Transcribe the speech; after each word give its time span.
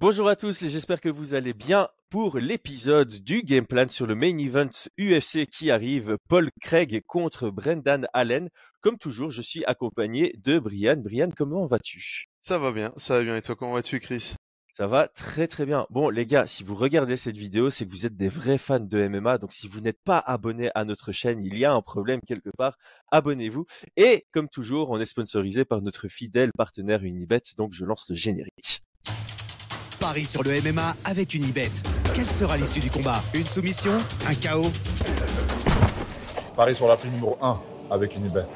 Bonjour 0.00 0.30
à 0.30 0.34
tous 0.34 0.62
et 0.62 0.70
j'espère 0.70 1.02
que 1.02 1.10
vous 1.10 1.34
allez 1.34 1.52
bien 1.52 1.90
pour 2.08 2.38
l'épisode 2.38 3.10
du 3.20 3.42
game 3.42 3.66
plan 3.66 3.86
sur 3.86 4.06
le 4.06 4.14
main 4.14 4.38
event 4.38 4.70
UFC 4.98 5.44
qui 5.44 5.70
arrive, 5.70 6.16
Paul 6.26 6.48
Craig 6.62 7.02
contre 7.06 7.50
Brendan 7.50 8.08
Allen. 8.14 8.48
Comme 8.80 8.96
toujours, 8.96 9.30
je 9.30 9.42
suis 9.42 9.62
accompagné 9.66 10.32
de 10.42 10.58
Brian. 10.58 10.96
Brian, 10.96 11.28
comment 11.36 11.66
vas-tu? 11.66 12.28
Ça 12.38 12.58
va 12.58 12.72
bien, 12.72 12.94
ça 12.96 13.18
va 13.18 13.24
bien. 13.24 13.36
Et 13.36 13.42
toi, 13.42 13.54
comment 13.56 13.74
vas-tu, 13.74 14.00
Chris? 14.00 14.36
Ça 14.72 14.86
va 14.86 15.06
très 15.06 15.46
très 15.46 15.66
bien. 15.66 15.86
Bon, 15.90 16.08
les 16.08 16.24
gars, 16.24 16.46
si 16.46 16.64
vous 16.64 16.76
regardez 16.76 17.16
cette 17.16 17.36
vidéo, 17.36 17.68
c'est 17.68 17.84
que 17.84 17.90
vous 17.90 18.06
êtes 18.06 18.16
des 18.16 18.28
vrais 18.28 18.56
fans 18.56 18.80
de 18.80 19.06
MMA. 19.06 19.36
Donc, 19.36 19.52
si 19.52 19.68
vous 19.68 19.82
n'êtes 19.82 20.00
pas 20.02 20.18
abonné 20.18 20.70
à 20.74 20.86
notre 20.86 21.12
chaîne, 21.12 21.44
il 21.44 21.58
y 21.58 21.66
a 21.66 21.72
un 21.72 21.82
problème 21.82 22.20
quelque 22.26 22.48
part. 22.56 22.78
Abonnez-vous. 23.10 23.66
Et 23.98 24.24
comme 24.32 24.48
toujours, 24.48 24.88
on 24.88 24.98
est 24.98 25.04
sponsorisé 25.04 25.66
par 25.66 25.82
notre 25.82 26.08
fidèle 26.08 26.52
partenaire 26.56 27.04
Unibet. 27.04 27.42
Donc, 27.58 27.74
je 27.74 27.84
lance 27.84 28.06
le 28.08 28.14
générique. 28.14 28.82
Paris 30.10 30.24
sur 30.24 30.42
le 30.42 30.50
MMA 30.60 30.96
avec 31.04 31.34
Unibet. 31.34 31.70
Quelle 32.12 32.26
sera 32.26 32.56
l'issue 32.56 32.80
du 32.80 32.90
combat? 32.90 33.22
Une 33.32 33.44
soumission? 33.44 33.92
Un 34.26 34.34
chaos? 34.34 34.72
Paris 36.56 36.74
sur 36.74 36.88
la 36.88 36.96
prime 36.96 37.12
numéro 37.12 37.38
1 37.40 37.62
avec 37.92 38.16
Unibet. 38.16 38.48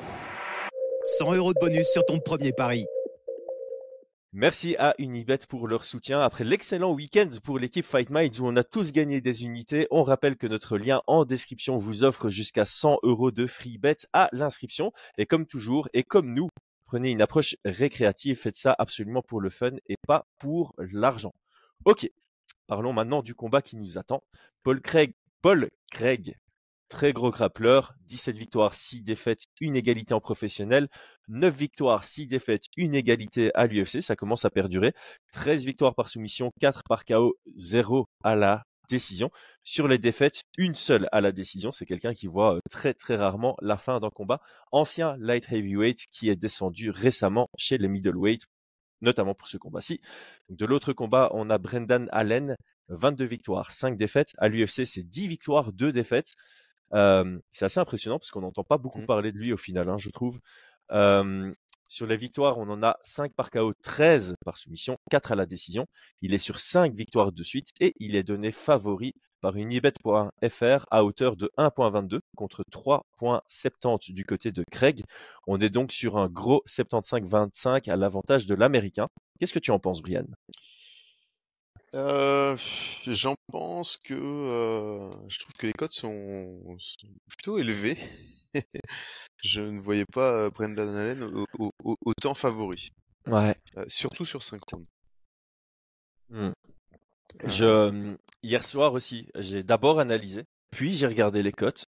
100 1.04 1.34
euros 1.34 1.54
de 1.54 1.60
bonus 1.60 1.86
sur 1.92 2.04
ton 2.06 2.18
premier 2.18 2.52
pari. 2.52 2.86
Merci 4.32 4.74
à 4.80 4.96
Unibet 4.98 5.38
pour 5.48 5.68
leur 5.68 5.84
soutien. 5.84 6.18
Après 6.18 6.42
l'excellent 6.42 6.92
week-end 6.92 7.30
pour 7.44 7.60
l'équipe 7.60 7.86
Fight 7.86 8.10
Minds 8.10 8.40
où 8.40 8.48
on 8.48 8.56
a 8.56 8.64
tous 8.64 8.90
gagné 8.90 9.20
des 9.20 9.44
unités, 9.44 9.86
on 9.92 10.02
rappelle 10.02 10.36
que 10.36 10.48
notre 10.48 10.76
lien 10.76 11.02
en 11.06 11.24
description 11.24 11.78
vous 11.78 12.02
offre 12.02 12.30
jusqu'à 12.30 12.64
100 12.64 12.98
euros 13.04 13.30
de 13.30 13.46
free 13.46 13.78
bet 13.78 13.98
à 14.12 14.28
l'inscription. 14.32 14.90
Et 15.18 15.26
comme 15.26 15.46
toujours, 15.46 15.88
et 15.94 16.02
comme 16.02 16.34
nous, 16.34 16.48
prenez 16.84 17.12
une 17.12 17.22
approche 17.22 17.54
récréative, 17.64 18.40
faites 18.40 18.56
ça 18.56 18.74
absolument 18.76 19.22
pour 19.22 19.40
le 19.40 19.50
fun 19.50 19.70
et 19.88 19.94
pas 20.04 20.26
pour 20.40 20.74
l'argent. 20.78 21.30
Ok, 21.84 22.10
parlons 22.66 22.92
maintenant 22.92 23.22
du 23.22 23.34
combat 23.34 23.62
qui 23.62 23.76
nous 23.76 23.98
attend. 23.98 24.22
Paul 24.62 24.80
Craig, 24.80 25.14
Paul 25.42 25.70
Craig, 25.90 26.38
très 26.88 27.12
gros 27.12 27.30
grappleur, 27.30 27.94
17 28.06 28.38
victoires, 28.38 28.74
6 28.74 29.02
défaites, 29.02 29.44
une 29.60 29.76
égalité 29.76 30.14
en 30.14 30.20
professionnel, 30.20 30.88
9 31.28 31.54
victoires, 31.54 32.04
6 32.04 32.26
défaites, 32.26 32.64
une 32.76 32.94
égalité 32.94 33.50
à 33.54 33.66
l'UFC, 33.66 34.00
ça 34.00 34.16
commence 34.16 34.44
à 34.44 34.50
perdurer, 34.50 34.94
13 35.32 35.64
victoires 35.64 35.94
par 35.94 36.08
soumission, 36.08 36.52
4 36.60 36.82
par 36.88 37.04
KO, 37.04 37.36
0 37.56 38.06
à 38.22 38.36
la 38.36 38.64
décision. 38.88 39.30
Sur 39.62 39.88
les 39.88 39.98
défaites, 39.98 40.42
une 40.58 40.74
seule 40.74 41.08
à 41.12 41.20
la 41.20 41.32
décision. 41.32 41.72
C'est 41.72 41.86
quelqu'un 41.86 42.14
qui 42.14 42.26
voit 42.26 42.58
très 42.70 42.94
très 42.94 43.16
rarement 43.16 43.56
la 43.60 43.76
fin 43.78 43.98
d'un 44.00 44.10
combat. 44.10 44.40
Ancien 44.72 45.16
light 45.18 45.50
heavyweight 45.50 46.06
qui 46.10 46.28
est 46.28 46.36
descendu 46.36 46.90
récemment 46.90 47.48
chez 47.56 47.78
les 47.78 47.88
middleweight, 47.88 48.42
notamment 49.00 49.34
pour 49.34 49.48
ce 49.48 49.56
combat-ci. 49.56 50.00
De 50.48 50.66
l'autre 50.66 50.92
combat, 50.92 51.30
on 51.32 51.50
a 51.50 51.58
Brendan 51.58 52.08
Allen, 52.12 52.56
22 52.88 53.24
victoires, 53.24 53.72
5 53.72 53.96
défaites. 53.96 54.32
À 54.38 54.48
l'UFC, 54.48 54.84
c'est 54.86 55.02
10 55.02 55.28
victoires, 55.28 55.72
2 55.72 55.92
défaites. 55.92 56.34
Euh, 56.92 57.38
c'est 57.50 57.64
assez 57.64 57.80
impressionnant 57.80 58.18
parce 58.18 58.30
qu'on 58.30 58.42
n'entend 58.42 58.64
pas 58.64 58.78
beaucoup 58.78 59.04
parler 59.06 59.32
de 59.32 59.38
lui 59.38 59.52
au 59.52 59.56
final, 59.56 59.88
hein, 59.88 59.98
je 59.98 60.10
trouve. 60.10 60.40
Euh, 60.92 61.52
sur 61.88 62.06
les 62.06 62.16
victoires, 62.16 62.58
on 62.58 62.68
en 62.70 62.82
a 62.82 62.96
5 63.02 63.32
par 63.34 63.50
KO, 63.50 63.72
13 63.82 64.34
par 64.44 64.56
soumission, 64.56 64.96
4 65.10 65.32
à 65.32 65.34
la 65.34 65.46
décision. 65.46 65.86
Il 66.22 66.34
est 66.34 66.38
sur 66.38 66.58
5 66.58 66.94
victoires 66.94 67.32
de 67.32 67.42
suite 67.42 67.70
et 67.80 67.94
il 67.98 68.16
est 68.16 68.22
donné 68.22 68.50
favori 68.50 69.14
par 69.40 69.56
unibet.fr 69.56 70.86
à 70.90 71.04
hauteur 71.04 71.36
de 71.36 71.50
1.22 71.58 72.20
contre 72.34 72.64
3.70 72.72 74.14
du 74.14 74.24
côté 74.24 74.52
de 74.52 74.64
Craig. 74.70 75.04
On 75.46 75.60
est 75.60 75.68
donc 75.68 75.92
sur 75.92 76.16
un 76.16 76.28
gros 76.28 76.62
75-25 76.66 77.90
à 77.90 77.96
l'avantage 77.96 78.46
de 78.46 78.54
l'américain. 78.54 79.08
Qu'est-ce 79.38 79.52
que 79.52 79.58
tu 79.58 79.70
en 79.70 79.78
penses, 79.78 80.00
Brian? 80.00 80.24
Euh, 81.94 82.56
J'en 83.06 83.34
pense 83.50 83.96
que 83.96 84.14
euh, 84.14 85.10
je 85.28 85.38
trouve 85.38 85.54
que 85.58 85.66
les 85.66 85.72
cotes 85.72 85.92
sont, 85.92 86.76
sont 86.78 87.08
plutôt 87.28 87.58
élevées. 87.58 87.98
je 89.42 89.60
ne 89.60 89.80
voyais 89.80 90.06
pas 90.06 90.50
Brendan 90.50 90.94
Allen 90.94 91.44
autant 91.78 92.34
favori. 92.34 92.90
Ouais. 93.26 93.56
Euh, 93.76 93.84
surtout 93.88 94.24
sur 94.24 94.42
5 94.42 94.60
rounds. 94.70 94.86
Mmh. 96.30 96.50
Je, 97.44 98.16
hier 98.42 98.64
soir 98.64 98.92
aussi, 98.92 99.28
j'ai 99.36 99.62
d'abord 99.62 100.00
analysé, 100.00 100.44
puis 100.70 100.94
j'ai 100.94 101.06
regardé 101.06 101.42
les 101.42 101.52
cotes 101.52 101.84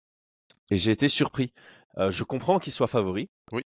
et 0.71 0.77
j'ai 0.77 0.91
été 0.91 1.07
surpris. 1.07 1.53
Euh, 1.97 2.11
je 2.11 2.23
comprends 2.23 2.59
qu'il 2.59 2.73
soit 2.73 2.87
favori. 2.87 3.29
Oui. 3.51 3.61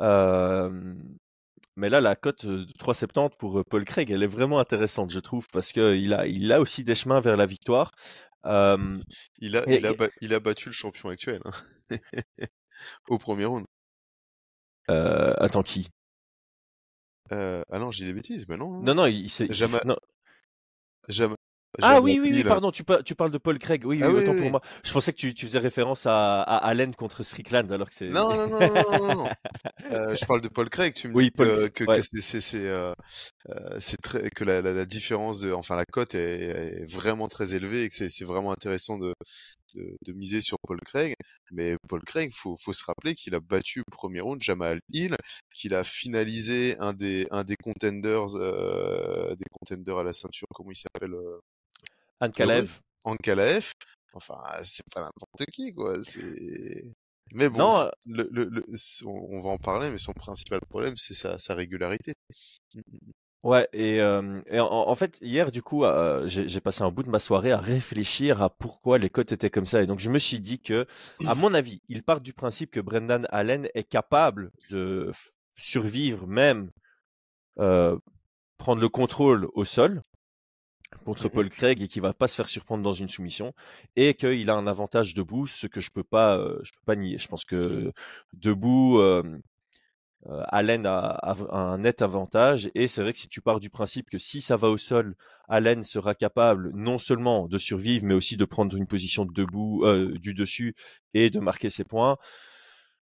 Euh, 0.00 0.94
mais 1.78 1.88
là, 1.88 2.00
la 2.00 2.16
cote 2.16 2.44
de 2.44 2.64
3,70 2.78 3.36
pour 3.38 3.64
Paul 3.64 3.84
Craig, 3.84 4.10
elle 4.10 4.22
est 4.22 4.28
vraiment 4.28 4.58
intéressante, 4.58 5.10
je 5.10 5.20
trouve, 5.20 5.46
parce 5.52 5.72
qu'il 5.72 6.12
a, 6.12 6.26
il 6.26 6.52
a 6.52 6.60
aussi 6.60 6.84
des 6.84 6.94
chemins 6.94 7.20
vers 7.20 7.36
la 7.36 7.46
victoire. 7.46 7.92
Euh, 8.44 8.76
il, 9.38 9.56
a, 9.56 9.64
il, 9.66 9.86
a 9.86 9.92
il, 10.20 10.34
a, 10.34 10.40
battu 10.40 10.68
le 10.68 10.74
champion 10.74 11.08
actuel 11.08 11.40
hein. 11.44 11.50
au 13.08 13.18
premier 13.18 13.44
round. 13.44 13.64
attends, 14.88 15.62
qui? 15.62 15.88
Ah 17.30 17.62
non, 17.78 17.90
j'ai 17.90 18.06
des 18.06 18.12
bêtises, 18.12 18.46
mais 18.48 18.56
non. 18.56 18.82
Non, 18.82 18.94
non, 18.94 19.06
il 19.06 19.30
s'est. 19.30 19.46
Jamais... 19.50 19.78
Jamais, 21.08 21.36
ah 21.82 22.00
oui, 22.00 22.18
oui, 22.20 22.30
oui, 22.32 22.44
pardon, 22.44 22.70
tu, 22.70 22.82
tu, 23.04 23.14
parles 23.14 23.30
de 23.30 23.38
Paul 23.38 23.58
Craig. 23.58 23.84
Oui, 23.84 24.00
ah 24.02 24.10
oui, 24.10 24.22
autant 24.22 24.36
pour 24.36 24.50
moi. 24.50 24.60
Je 24.84 24.92
pensais 24.92 25.12
que 25.12 25.18
tu, 25.18 25.34
tu 25.34 25.46
faisais 25.46 25.58
référence 25.58 26.06
à, 26.06 26.42
à, 26.42 26.56
Allen 26.56 26.94
contre 26.94 27.22
Strickland, 27.22 27.70
alors 27.70 27.88
que 27.88 27.94
c'est. 27.94 28.08
Non, 28.08 28.34
non, 28.34 28.48
non, 28.48 28.58
non, 28.58 28.98
non, 28.98 29.14
non. 29.14 29.28
euh, 29.92 30.14
je 30.14 30.24
parle 30.24 30.40
de 30.40 30.48
Paul 30.48 30.68
Craig. 30.68 30.94
Tu 30.94 31.08
me 31.08 31.14
oui, 31.14 31.24
dis 31.24 31.30
Paul... 31.30 31.70
que, 31.70 31.84
ouais. 31.84 32.00
que 32.00 32.20
c'est, 32.20 32.40
c'est, 32.40 32.66
euh, 32.66 32.92
très, 34.02 34.30
que 34.30 34.44
la, 34.44 34.60
la, 34.60 34.72
la, 34.72 34.84
différence 34.84 35.40
de, 35.40 35.52
enfin, 35.52 35.76
la 35.76 35.84
cote 35.84 36.14
est, 36.14 36.80
est, 36.80 36.92
vraiment 36.92 37.28
très 37.28 37.54
élevée 37.54 37.84
et 37.84 37.88
que 37.88 37.94
c'est, 37.94 38.24
vraiment 38.24 38.52
intéressant 38.52 38.98
de, 38.98 39.14
de, 39.74 39.96
de, 40.04 40.12
miser 40.12 40.40
sur 40.40 40.58
Paul 40.66 40.80
Craig. 40.84 41.14
Mais 41.52 41.76
Paul 41.88 42.02
Craig, 42.04 42.32
faut, 42.32 42.56
faut 42.56 42.72
se 42.72 42.84
rappeler 42.84 43.14
qu'il 43.14 43.34
a 43.34 43.40
battu 43.40 43.80
au 43.80 43.90
premier 43.90 44.20
round 44.20 44.42
Jamal 44.42 44.80
Hill, 44.90 45.16
qu'il 45.54 45.74
a 45.74 45.84
finalisé 45.84 46.76
un 46.78 46.92
des, 46.92 47.26
un 47.30 47.44
des 47.44 47.56
contenders, 47.56 48.36
euh, 48.36 49.34
des 49.36 49.46
contenders 49.50 49.98
à 49.98 50.02
la 50.02 50.12
ceinture, 50.12 50.48
comment 50.54 50.70
il 50.70 50.76
s'appelle 50.76 51.14
Ankalaev. 53.04 53.72
Enfin, 54.12 54.36
c'est 54.62 54.84
pas 54.92 55.02
n'importe 55.02 55.44
qui, 55.52 55.72
quoi. 55.72 56.02
C'est. 56.02 56.82
Mais 57.32 57.48
bon, 57.50 57.58
non, 57.58 57.90
le, 58.06 58.28
le, 58.32 58.44
le, 58.44 58.64
on 59.06 59.40
va 59.42 59.50
en 59.50 59.58
parler, 59.58 59.90
mais 59.90 59.98
son 59.98 60.12
principal 60.14 60.60
problème, 60.68 60.94
c'est 60.96 61.14
sa, 61.14 61.36
sa, 61.36 61.54
régularité. 61.54 62.14
Ouais, 63.44 63.68
et, 63.72 64.00
euh, 64.00 64.40
et 64.46 64.58
en, 64.58 64.66
en, 64.66 64.94
fait, 64.94 65.18
hier, 65.20 65.52
du 65.52 65.62
coup, 65.62 65.84
euh, 65.84 66.26
j'ai 66.26 66.60
passé 66.60 66.82
un 66.82 66.90
bout 66.90 67.02
de 67.02 67.10
ma 67.10 67.18
soirée 67.18 67.52
à 67.52 67.58
réfléchir 67.58 68.42
à 68.42 68.48
pourquoi 68.50 68.98
les 68.98 69.10
cotes 69.10 69.30
étaient 69.30 69.50
comme 69.50 69.66
ça. 69.66 69.82
Et 69.82 69.86
donc, 69.86 69.98
je 69.98 70.10
me 70.10 70.18
suis 70.18 70.40
dit 70.40 70.58
que, 70.58 70.86
à 71.26 71.34
mon 71.34 71.52
avis, 71.52 71.82
il 71.88 72.02
part 72.02 72.20
du 72.20 72.32
principe 72.32 72.70
que 72.70 72.80
Brendan 72.80 73.28
Allen 73.30 73.68
est 73.74 73.84
capable 73.84 74.50
de 74.70 75.12
survivre, 75.54 76.26
même 76.26 76.70
euh, 77.58 77.96
prendre 78.56 78.80
le 78.80 78.88
contrôle 78.88 79.48
au 79.52 79.64
sol, 79.64 80.02
contre 81.04 81.28
Paul 81.28 81.48
Craig 81.48 81.80
et 81.82 81.88
qui 81.88 82.00
va 82.00 82.12
pas 82.12 82.28
se 82.28 82.34
faire 82.34 82.48
surprendre 82.48 82.82
dans 82.82 82.92
une 82.92 83.08
soumission 83.08 83.54
et 83.96 84.14
qu'il 84.14 84.48
a 84.50 84.54
un 84.54 84.66
avantage 84.66 85.14
debout, 85.14 85.46
ce 85.46 85.66
que 85.66 85.80
je 85.80 85.90
peux 85.90 86.04
pas, 86.04 86.36
euh, 86.36 86.58
je 86.62 86.72
peux 86.72 86.84
pas 86.84 86.96
nier. 86.96 87.18
Je 87.18 87.28
pense 87.28 87.44
que 87.44 87.92
debout, 88.32 88.98
euh, 88.98 89.22
euh, 90.26 90.42
Allen 90.48 90.86
a, 90.86 90.98
a, 90.98 91.56
un 91.56 91.78
net 91.78 92.02
avantage 92.02 92.70
et 92.74 92.88
c'est 92.88 93.02
vrai 93.02 93.12
que 93.12 93.18
si 93.18 93.28
tu 93.28 93.40
pars 93.40 93.60
du 93.60 93.70
principe 93.70 94.10
que 94.10 94.18
si 94.18 94.40
ça 94.40 94.56
va 94.56 94.68
au 94.68 94.76
sol, 94.76 95.14
Allen 95.48 95.82
sera 95.84 96.14
capable 96.14 96.70
non 96.74 96.98
seulement 96.98 97.46
de 97.48 97.58
survivre 97.58 98.04
mais 98.04 98.14
aussi 98.14 98.36
de 98.36 98.44
prendre 98.44 98.76
une 98.76 98.86
position 98.86 99.24
debout, 99.24 99.84
du 100.18 100.34
dessus 100.34 100.74
et 101.14 101.30
de 101.30 101.40
marquer 101.40 101.70
ses 101.70 101.84
points. 101.84 102.16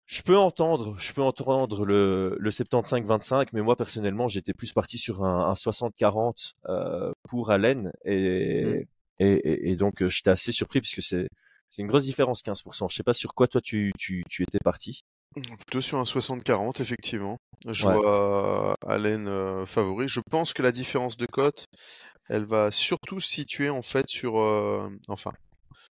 Je 0.10 0.24
peux 0.24 0.36
entendre, 0.36 0.96
je 0.98 1.14
peux 1.14 1.22
entendre 1.22 1.86
le, 1.86 2.36
le 2.40 2.50
75-25, 2.50 3.50
mais 3.54 3.62
moi 3.62 3.76
personnellement, 3.76 4.28
j'étais 4.28 4.54
plus 4.54 4.74
parti 4.74 4.98
sur 4.98 5.24
un, 5.24 5.52
un 5.52 5.54
60-40 5.54 6.54
euh, 6.68 7.12
pour 7.30 7.52
Allen 7.52 7.92
et, 8.06 8.88
et, 9.20 9.34
et, 9.34 9.70
et 9.70 9.76
donc 9.76 10.04
j'étais 10.08 10.32
assez 10.32 10.52
surpris 10.52 10.82
puisque 10.82 11.04
c'est 11.04 11.28
c'est 11.70 11.84
une 11.84 11.88
grosse 11.88 12.06
différence, 12.06 12.42
15%. 12.42 12.90
Je 12.90 12.96
sais 12.96 13.04
pas 13.04 13.14
sur 13.14 13.36
quoi 13.36 13.48
toi 13.48 13.62
tu, 13.62 13.92
tu, 14.00 14.24
tu 14.28 14.42
étais 14.42 14.58
parti. 14.58 15.02
Plutôt 15.36 15.82
sur 15.82 16.00
un 16.00 16.04
60-40, 16.04 16.82
effectivement. 16.82 17.38
Je 17.68 17.86
ouais. 17.86 17.94
vois 17.94 18.76
Allen 18.88 19.28
euh, 19.28 19.68
favori. 19.68 20.08
Je 20.08 20.22
pense 20.28 20.54
que 20.54 20.64
la 20.64 20.72
différence 20.72 21.18
de 21.18 21.28
cote, 21.28 21.68
elle 22.30 22.46
va 22.46 22.72
surtout 22.72 23.20
se 23.20 23.30
situer 23.30 23.70
en 23.70 23.84
fait 23.84 24.10
sur, 24.10 24.40
euh, 24.40 24.90
enfin, 25.08 25.34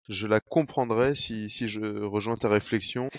je 0.10 0.28
la 0.28 0.42
comprendrai 0.42 1.16
si, 1.16 1.50
si 1.50 1.70
je 1.70 2.04
rejoins 2.04 2.36
ta 2.36 2.50
réflexion 2.50 3.10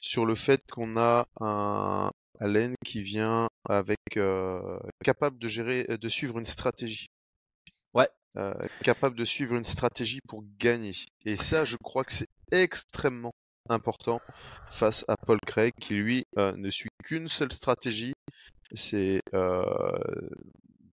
sur 0.00 0.26
le 0.26 0.34
fait 0.34 0.62
qu'on 0.70 0.96
a 0.96 1.26
un 1.40 2.10
Allen 2.40 2.74
qui 2.84 3.02
vient 3.02 3.48
avec 3.68 3.98
euh, 4.16 4.78
capable 5.04 5.38
de 5.38 5.48
gérer, 5.48 5.84
de 5.84 6.08
suivre 6.08 6.38
une 6.38 6.44
stratégie. 6.44 7.08
Ouais. 7.94 8.08
Euh, 8.36 8.54
capable 8.82 9.16
de 9.16 9.24
suivre 9.24 9.56
une 9.56 9.64
stratégie 9.64 10.20
pour 10.28 10.44
gagner. 10.58 10.94
Et 11.24 11.36
ça, 11.36 11.64
je 11.64 11.76
crois 11.76 12.04
que 12.04 12.12
c'est 12.12 12.28
extrêmement 12.52 13.32
important 13.68 14.20
face 14.70 15.04
à 15.08 15.16
Paul 15.16 15.38
Craig 15.46 15.74
qui 15.80 15.94
lui 15.94 16.24
euh, 16.38 16.56
ne 16.56 16.70
suit 16.70 16.90
qu'une 17.04 17.28
seule 17.28 17.52
stratégie, 17.52 18.14
c'est 18.72 19.20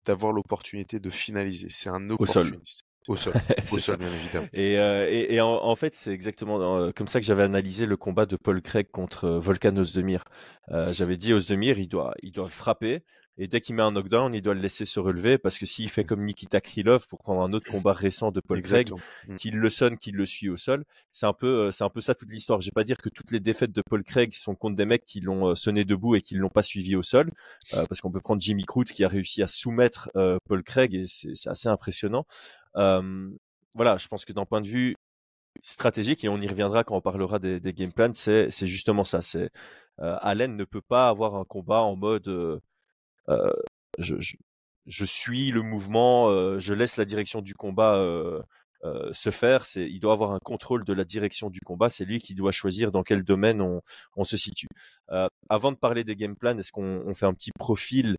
d'avoir 0.05 0.33
l'opportunité 0.33 0.99
de 0.99 1.09
finaliser. 1.09 1.69
C'est 1.69 1.89
un 1.89 2.09
opportuniste. 2.09 2.81
Au 3.09 3.17
sol, 3.17 3.33
au 3.71 3.79
sol, 3.79 3.97
bien 3.97 4.13
évidemment. 4.13 4.47
Et, 4.53 4.79
euh, 4.79 5.09
et, 5.09 5.35
et 5.35 5.41
en, 5.41 5.75
fait, 5.75 5.93
c'est 5.93 6.11
exactement 6.11 6.77
euh, 6.77 6.91
comme 6.91 7.07
ça 7.07 7.19
que 7.19 7.25
j'avais 7.25 7.43
analysé 7.43 7.85
le 7.85 7.97
combat 7.97 8.25
de 8.25 8.37
Paul 8.37 8.61
Craig 8.61 8.87
contre 8.91 9.25
euh, 9.25 9.39
Volkan 9.39 9.75
Ozdemir. 9.75 10.23
Euh, 10.71 10.93
j'avais 10.93 11.17
dit 11.17 11.33
Ozdemir, 11.33 11.79
il 11.79 11.89
doit, 11.89 12.13
il 12.23 12.31
doit 12.31 12.47
frapper, 12.47 13.03
et 13.37 13.47
dès 13.47 13.59
qu'il 13.59 13.75
met 13.75 13.81
un 13.81 13.91
knockdown, 13.91 14.33
il 14.33 14.41
doit 14.41 14.53
le 14.53 14.61
laisser 14.61 14.85
se 14.85 15.01
relever 15.01 15.37
parce 15.37 15.57
que 15.57 15.65
s'il 15.65 15.89
fait 15.89 16.03
comme 16.05 16.23
Nikita 16.23 16.61
Krylov 16.61 17.07
pour 17.07 17.19
prendre 17.19 17.41
un 17.41 17.51
autre 17.51 17.69
combat 17.69 17.91
récent 17.91 18.31
de 18.31 18.39
Paul 18.39 18.61
Craig, 18.61 18.91
mm. 19.27 19.35
qu'il 19.35 19.57
le 19.57 19.69
sonne, 19.69 19.97
qu'il 19.97 20.15
le 20.15 20.25
suit 20.25 20.49
au 20.49 20.55
sol, 20.55 20.85
c'est 21.11 21.25
un 21.25 21.33
peu, 21.33 21.71
c'est 21.71 21.83
un 21.83 21.89
peu 21.89 21.99
ça 21.99 22.13
toute 22.13 22.31
l'histoire. 22.31 22.61
Je 22.61 22.67
vais 22.67 22.73
pas 22.75 22.83
dire 22.83 22.97
que 22.97 23.09
toutes 23.09 23.31
les 23.31 23.39
défaites 23.41 23.71
de 23.71 23.81
Paul 23.81 24.03
Craig 24.03 24.31
sont 24.33 24.55
contre 24.55 24.77
des 24.77 24.85
mecs 24.85 25.03
qui 25.03 25.19
l'ont 25.19 25.55
sonné 25.55 25.83
debout 25.83 26.15
et 26.15 26.21
qui 26.21 26.35
l'ont 26.35 26.49
pas 26.49 26.63
suivi 26.63 26.95
au 26.95 27.01
sol, 27.01 27.31
parce 27.71 27.99
qu'on 27.99 28.11
peut 28.11 28.21
prendre 28.21 28.39
Jimmy 28.39 28.63
Crute 28.65 28.91
qui 28.91 29.03
a 29.03 29.07
réussi 29.07 29.41
à 29.41 29.47
soumettre 29.47 30.11
Paul 30.47 30.63
Craig 30.63 30.93
et 30.93 31.03
c'est 31.05 31.49
assez 31.49 31.67
impressionnant 31.67 32.25
voilà, 32.75 33.97
je 33.97 34.07
pense 34.07 34.25
que 34.25 34.33
d'un 34.33 34.45
point 34.45 34.61
de 34.61 34.67
vue 34.67 34.95
stratégique, 35.61 36.23
et 36.23 36.29
on 36.29 36.41
y 36.41 36.47
reviendra 36.47 36.83
quand 36.83 36.95
on 36.95 37.01
parlera 37.01 37.39
des, 37.39 37.59
game 37.73 37.93
plans, 37.93 38.13
c'est, 38.13 38.49
justement 38.67 39.03
ça. 39.03 39.21
C'est 39.21 39.49
Allen 39.97 40.55
ne 40.55 40.63
peut 40.63 40.81
pas 40.81 41.09
avoir 41.09 41.35
un 41.35 41.45
combat 41.45 41.81
en 41.81 41.95
mode 41.95 42.61
je, 43.99 45.05
suis 45.05 45.51
le 45.51 45.61
mouvement, 45.61 46.59
je 46.59 46.73
laisse 46.73 46.97
la 46.97 47.05
direction 47.05 47.41
du 47.41 47.53
combat 47.53 47.97
se 49.11 49.29
faire. 49.29 49.65
Il 49.75 49.99
doit 49.99 50.13
avoir 50.13 50.31
un 50.31 50.39
contrôle 50.39 50.83
de 50.83 50.93
la 50.93 51.03
direction 51.03 51.49
du 51.49 51.59
combat. 51.61 51.89
C'est 51.89 52.05
lui 52.05 52.19
qui 52.19 52.35
doit 52.35 52.51
choisir 52.51 52.91
dans 52.91 53.03
quel 53.03 53.23
domaine 53.23 53.61
on, 54.15 54.23
se 54.23 54.37
situe. 54.37 54.67
avant 55.49 55.71
de 55.71 55.77
parler 55.77 56.03
des 56.03 56.15
game 56.15 56.35
plans, 56.35 56.57
est-ce 56.57 56.71
qu'on 56.71 57.03
on 57.05 57.13
fait 57.13 57.25
un 57.25 57.33
petit 57.33 57.51
profil 57.57 58.15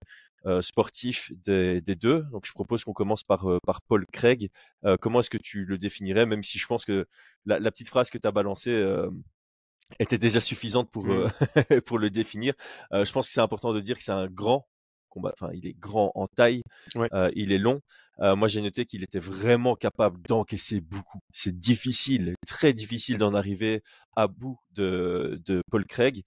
sportif 0.60 1.32
des, 1.44 1.80
des, 1.80 1.94
deux. 1.94 2.22
Donc 2.32 2.46
je 2.46 2.52
propose 2.52 2.84
qu'on 2.84 2.92
commence 2.92 3.22
par, 3.22 3.50
euh, 3.50 3.58
par 3.66 3.80
Paul 3.82 4.04
Craig. 4.12 4.50
Euh, 4.84 4.96
comment 5.00 5.20
est-ce 5.20 5.30
que 5.30 5.38
tu 5.38 5.64
le 5.64 5.78
définirais, 5.78 6.26
même 6.26 6.42
si 6.42 6.58
je 6.58 6.66
pense 6.66 6.84
que 6.84 7.06
la, 7.46 7.58
la 7.58 7.70
petite 7.70 7.88
phrase 7.88 8.10
que 8.10 8.18
tu 8.18 8.26
as 8.26 8.32
balancée 8.32 8.84
était 9.98 10.18
déjà 10.18 10.40
suffisante 10.40 10.90
pour, 10.90 11.06
mmh. 11.06 11.30
pour 11.86 11.98
le 11.98 12.10
définir. 12.10 12.54
je 12.92 13.10
pense 13.12 13.26
que 13.26 13.32
c'est 13.32 13.40
important 13.40 13.72
de 13.72 13.80
dire 13.80 13.96
que 13.96 14.02
c'est 14.02 14.12
un 14.12 14.26
grand 14.26 14.66
combat. 15.08 15.32
Enfin, 15.32 15.50
il 15.54 15.66
est 15.66 15.74
grand 15.78 16.12
en 16.14 16.26
taille, 16.26 16.62
il 17.34 17.52
est 17.52 17.58
long. 17.58 17.80
moi, 18.18 18.48
j'ai 18.48 18.60
noté 18.60 18.86
qu'il 18.86 19.02
était 19.02 19.18
vraiment 19.18 19.76
capable 19.76 20.20
d'encaisser 20.28 20.80
beaucoup. 20.80 21.20
C'est 21.32 21.58
difficile, 21.58 22.34
très 22.46 22.72
difficile 22.72 23.18
d'en 23.18 23.34
arriver 23.34 23.82
à 24.16 24.26
bout 24.26 24.58
de, 24.72 25.40
de 25.44 25.62
Paul 25.70 25.84
Craig. 25.86 26.22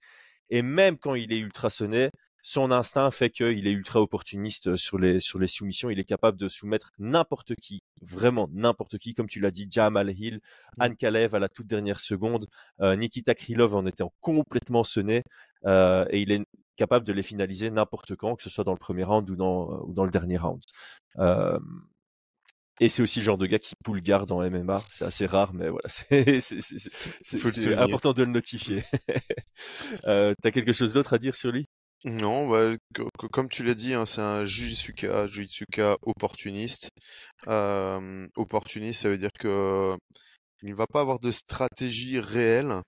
Et 0.50 0.62
même 0.62 0.96
quand 0.96 1.14
il 1.14 1.32
est 1.32 1.38
ultra 1.38 1.70
sonné, 1.70 2.10
son 2.42 2.70
instinct 2.70 3.10
fait 3.10 3.30
qu'il 3.30 3.66
est 3.66 3.72
ultra 3.72 4.00
opportuniste 4.00 4.76
sur 4.76 4.98
les, 4.98 5.20
sur 5.20 5.38
les 5.38 5.46
soumissions. 5.46 5.90
Il 5.90 5.98
est 5.98 6.04
capable 6.04 6.38
de 6.38 6.48
soumettre 6.48 6.92
n'importe 6.98 7.54
qui, 7.56 7.82
vraiment 8.00 8.48
n'importe 8.52 8.98
qui, 8.98 9.14
comme 9.14 9.28
tu 9.28 9.40
l'as 9.40 9.50
dit, 9.50 9.66
Jamal 9.70 10.10
Hill, 10.10 10.36
mmh. 10.36 10.82
Anne 10.82 10.96
Kalev 10.96 11.34
à 11.34 11.38
la 11.38 11.48
toute 11.48 11.66
dernière 11.66 12.00
seconde, 12.00 12.46
euh, 12.80 12.96
Nikita 12.96 13.34
Krylov 13.34 13.74
en 13.74 13.86
étant 13.86 14.12
complètement 14.20 14.84
sonné, 14.84 15.22
euh, 15.66 16.04
et 16.10 16.20
il 16.20 16.32
est 16.32 16.44
capable 16.76 17.04
de 17.04 17.12
les 17.12 17.22
finaliser 17.22 17.70
n'importe 17.70 18.14
quand, 18.14 18.36
que 18.36 18.42
ce 18.42 18.50
soit 18.50 18.64
dans 18.64 18.72
le 18.72 18.78
premier 18.78 19.04
round 19.04 19.28
ou 19.28 19.36
dans, 19.36 19.82
ou 19.82 19.92
dans 19.92 20.04
le 20.04 20.10
dernier 20.10 20.38
round. 20.38 20.62
Euh, 21.18 21.58
et 22.80 22.88
c'est 22.88 23.02
aussi 23.02 23.18
le 23.18 23.24
genre 23.24 23.38
de 23.38 23.46
gars 23.46 23.58
qui 23.58 23.74
poule 23.84 24.00
garde 24.00 24.30
en 24.30 24.48
MMA. 24.48 24.78
C'est 24.88 25.04
assez 25.04 25.26
rare, 25.26 25.52
mais 25.52 25.68
voilà, 25.68 25.88
c'est 25.88 27.74
important 27.76 28.12
de 28.12 28.22
le 28.22 28.30
notifier. 28.30 28.84
euh, 30.06 30.34
T'as 30.40 30.50
quelque 30.52 30.72
chose 30.72 30.92
d'autre 30.92 31.12
à 31.12 31.18
dire 31.18 31.34
sur 31.34 31.50
lui? 31.50 31.66
Non, 32.04 32.48
bah, 32.48 32.76
comme 33.32 33.48
tu 33.48 33.64
l'as 33.64 33.74
dit, 33.74 33.92
hein, 33.94 34.06
c'est 34.06 34.20
un 34.20 34.44
Jujitsuka, 34.44 35.26
Jujitsuka 35.26 35.96
opportuniste. 36.02 36.90
opportuniste, 38.36 39.02
ça 39.02 39.08
veut 39.08 39.18
dire 39.18 39.32
que 39.38 39.96
il 40.62 40.70
ne 40.70 40.74
va 40.74 40.86
pas 40.86 41.00
avoir 41.00 41.18
de 41.20 41.30
stratégie 41.30 42.18
réelle 42.20 42.82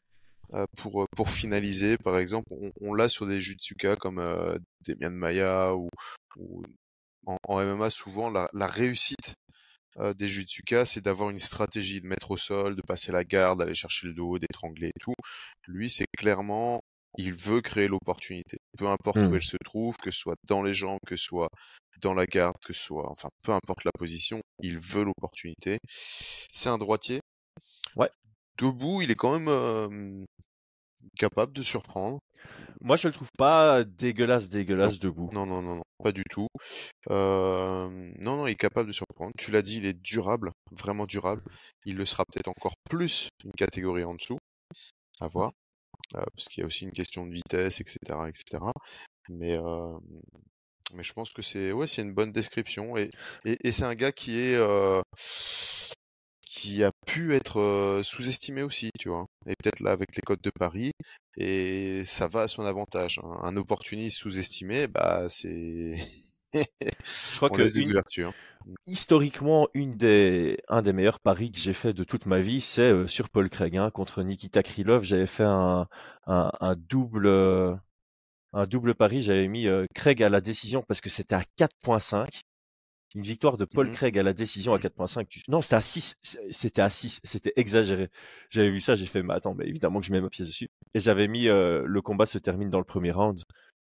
pour, 0.76 1.06
pour 1.16 1.30
finaliser. 1.30 1.98
Par 1.98 2.18
exemple, 2.18 2.48
on, 2.80 2.94
l'a 2.94 3.08
sur 3.08 3.26
des 3.26 3.40
Jujitsuka 3.40 3.96
comme 3.96 4.18
euh, 4.18 4.58
Demian 4.86 5.10
Maya 5.10 5.74
ou, 5.74 5.88
en, 7.26 7.64
MMA, 7.64 7.90
souvent 7.90 8.30
la, 8.30 8.66
réussite 8.66 9.34
des 10.16 10.28
Jujitsuka, 10.28 10.84
c'est 10.86 11.00
d'avoir 11.00 11.30
une 11.30 11.38
stratégie, 11.38 12.00
de 12.00 12.06
mettre 12.06 12.30
au 12.30 12.36
sol, 12.36 12.76
de 12.76 12.82
passer 12.82 13.12
la 13.12 13.24
garde, 13.24 13.58
d'aller 13.58 13.74
chercher 13.74 14.06
le 14.06 14.14
dos, 14.14 14.38
d'étrangler 14.38 14.88
et 14.88 15.00
tout. 15.00 15.14
Lui, 15.66 15.90
c'est 15.90 16.06
clairement 16.16 16.80
il 17.18 17.34
veut 17.34 17.60
créer 17.60 17.88
l'opportunité. 17.88 18.58
Peu 18.78 18.86
importe 18.86 19.18
où 19.18 19.30
mmh. 19.30 19.34
elle 19.34 19.42
se 19.42 19.56
trouve, 19.64 19.96
que 19.96 20.10
ce 20.10 20.18
soit 20.18 20.36
dans 20.48 20.62
les 20.62 20.74
jambes, 20.74 21.00
que 21.06 21.16
ce 21.16 21.24
soit 21.24 21.48
dans 22.00 22.14
la 22.14 22.26
garde, 22.26 22.56
que 22.64 22.72
ce 22.72 22.82
soit, 22.82 23.10
enfin, 23.10 23.28
peu 23.44 23.52
importe 23.52 23.84
la 23.84 23.92
position, 23.98 24.40
il 24.62 24.78
veut 24.78 25.04
l'opportunité. 25.04 25.78
C'est 26.50 26.68
un 26.68 26.78
droitier. 26.78 27.20
Ouais. 27.96 28.10
Debout, 28.58 29.02
il 29.02 29.10
est 29.10 29.16
quand 29.16 29.38
même 29.38 30.24
capable 31.16 31.52
de 31.52 31.62
surprendre. 31.62 32.18
Moi, 32.80 32.96
je 32.96 33.08
le 33.08 33.12
trouve 33.12 33.28
pas 33.36 33.84
dégueulasse, 33.84 34.48
dégueulasse 34.48 34.98
debout. 34.98 35.28
Non, 35.32 35.44
non, 35.44 35.60
non, 35.60 35.76
non, 35.76 35.82
pas 36.02 36.12
du 36.12 36.24
tout. 36.30 36.48
non, 37.08 37.90
non, 38.18 38.46
il 38.46 38.52
est 38.52 38.56
capable 38.56 38.88
de 38.88 38.92
surprendre. 38.92 39.32
Tu 39.38 39.50
l'as 39.50 39.62
dit, 39.62 39.76
il 39.76 39.86
est 39.86 40.00
durable, 40.00 40.52
vraiment 40.72 41.06
durable. 41.06 41.42
Il 41.84 41.96
le 41.96 42.06
sera 42.06 42.24
peut-être 42.24 42.48
encore 42.48 42.74
plus 42.88 43.28
une 43.44 43.52
catégorie 43.52 44.04
en 44.04 44.14
dessous. 44.14 44.38
À 45.20 45.28
voir. 45.28 45.52
Euh, 46.14 46.24
parce 46.34 46.48
qu'il 46.48 46.62
y 46.62 46.64
a 46.64 46.66
aussi 46.66 46.84
une 46.84 46.92
question 46.92 47.26
de 47.26 47.32
vitesse, 47.32 47.80
etc., 47.80 47.98
etc. 48.28 48.64
Mais 49.28 49.58
mais 50.94 51.04
je 51.04 51.12
pense 51.12 51.32
que 51.32 51.42
c'est 51.42 51.70
ouais, 51.72 51.86
une 51.98 52.12
bonne 52.12 52.32
description 52.32 52.96
et, 52.96 53.10
et, 53.44 53.70
c'est 53.70 53.84
un 53.84 53.94
gars 53.94 54.10
qui 54.12 54.38
est 54.38 54.58
qui 56.44 56.82
a 56.84 56.90
pu 57.06 57.34
être 57.34 58.00
sous-estimé 58.02 58.62
aussi, 58.62 58.90
tu 58.98 59.08
vois. 59.08 59.26
Et 59.46 59.54
peut-être 59.62 59.80
là 59.80 59.92
avec 59.92 60.08
les 60.16 60.22
codes 60.22 60.42
de 60.42 60.50
Paris, 60.50 60.90
et 61.36 62.04
ça 62.04 62.28
va 62.28 62.42
à 62.42 62.48
son 62.48 62.64
avantage. 62.64 63.18
Hein. 63.22 63.38
Un 63.42 63.56
opportuniste 63.56 64.18
sous-estimé, 64.18 64.86
bah 64.88 65.26
c'est. 65.28 65.94
je 66.54 67.36
crois 67.36 67.50
que 67.50 67.62
des 67.62 67.88
ouvertures 67.88 68.32
historiquement, 68.86 69.68
une 69.74 69.96
des, 69.96 70.58
un 70.68 70.82
des 70.82 70.92
meilleurs 70.92 71.20
paris 71.20 71.50
que 71.50 71.58
j'ai 71.58 71.72
fait 71.72 71.92
de 71.92 72.04
toute 72.04 72.26
ma 72.26 72.40
vie, 72.40 72.60
c'est 72.60 72.90
euh, 72.90 73.06
sur 73.06 73.28
Paul 73.28 73.48
Craig 73.48 73.76
hein, 73.76 73.90
contre 73.90 74.22
Nikita 74.22 74.62
Krylov. 74.62 75.02
J'avais 75.02 75.26
fait 75.26 75.44
un, 75.44 75.88
un, 76.26 76.52
un, 76.60 76.76
double, 76.76 77.28
un 78.52 78.66
double 78.66 78.94
pari. 78.94 79.22
J'avais 79.22 79.48
mis 79.48 79.66
euh, 79.66 79.86
Craig 79.94 80.22
à 80.22 80.28
la 80.28 80.40
décision 80.40 80.82
parce 80.86 81.00
que 81.00 81.10
c'était 81.10 81.34
à 81.34 81.44
4.5. 81.58 82.40
Une 83.16 83.22
victoire 83.22 83.56
de 83.56 83.64
Paul 83.64 83.88
mmh 83.88 83.94
Craig 83.94 84.18
à 84.20 84.22
la 84.22 84.32
décision 84.32 84.72
à 84.72 84.78
4.5. 84.78 85.42
Non, 85.48 85.60
c'était 85.60 85.74
à 85.74 85.82
6. 85.82 86.16
C'était 86.50 86.82
à 86.82 86.88
6. 86.88 87.20
C'était 87.24 87.52
exagéré. 87.56 88.08
J'avais 88.50 88.70
vu 88.70 88.78
ça, 88.78 88.94
j'ai 88.94 89.06
fait, 89.06 89.24
mais 89.24 89.34
attends, 89.34 89.54
mais 89.54 89.66
évidemment 89.66 89.98
que 89.98 90.06
je 90.06 90.12
mets 90.12 90.20
ma 90.20 90.30
pièce 90.30 90.46
dessus. 90.46 90.68
Et 90.94 91.00
j'avais 91.00 91.26
mis 91.26 91.48
euh, 91.48 91.82
le 91.86 92.02
combat 92.02 92.26
se 92.26 92.38
termine 92.38 92.70
dans 92.70 92.78
le 92.78 92.84
premier 92.84 93.10
round. 93.10 93.42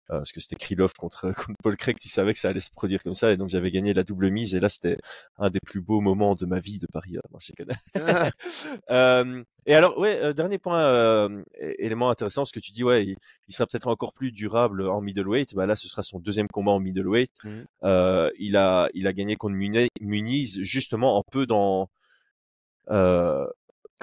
Euh, 0.09 0.17
parce 0.17 0.33
que 0.33 0.41
c'était 0.41 0.57
Krylov 0.57 0.93
contre, 0.97 1.31
contre, 1.35 1.57
Paul 1.63 1.77
Craig, 1.77 1.97
tu 1.97 2.09
savais 2.09 2.33
que 2.33 2.39
ça 2.39 2.49
allait 2.49 2.59
se 2.59 2.71
produire 2.71 3.01
comme 3.03 3.13
ça, 3.13 3.31
et 3.31 3.37
donc 3.37 3.49
j'avais 3.49 3.71
gagné 3.71 3.93
la 3.93 4.03
double 4.03 4.29
mise, 4.29 4.53
et 4.53 4.59
là 4.59 4.67
c'était 4.67 4.97
un 5.37 5.49
des 5.49 5.61
plus 5.61 5.79
beaux 5.79 6.01
moments 6.01 6.35
de 6.35 6.45
ma 6.45 6.59
vie 6.59 6.77
de 6.77 6.87
Paris. 6.87 7.17
Euh, 7.17 7.75
euh, 8.89 9.43
et 9.65 9.75
alors, 9.75 9.97
ouais, 9.97 10.19
euh, 10.21 10.33
dernier 10.33 10.57
point, 10.57 10.83
euh, 10.83 11.43
élément 11.79 12.09
intéressant, 12.09 12.43
ce 12.43 12.51
que 12.51 12.59
tu 12.59 12.71
dis, 12.71 12.83
ouais, 12.83 13.15
il, 13.47 13.53
sera 13.53 13.65
peut-être 13.65 13.87
encore 13.87 14.13
plus 14.13 14.31
durable 14.31 14.89
en 14.89 14.99
middleweight. 14.99 15.55
Bah 15.55 15.65
là, 15.65 15.75
ce 15.75 15.87
sera 15.87 16.01
son 16.01 16.19
deuxième 16.19 16.47
combat 16.47 16.71
en 16.71 16.79
middleweight. 16.79 17.31
Mmh. 17.43 18.29
il 18.39 18.57
a, 18.57 18.89
il 18.93 19.07
a 19.07 19.13
gagné 19.13 19.35
contre 19.35 19.55
Muniz, 19.55 20.59
justement 20.61 21.19
un 21.19 21.23
peu 21.31 21.45
dans 21.45 21.89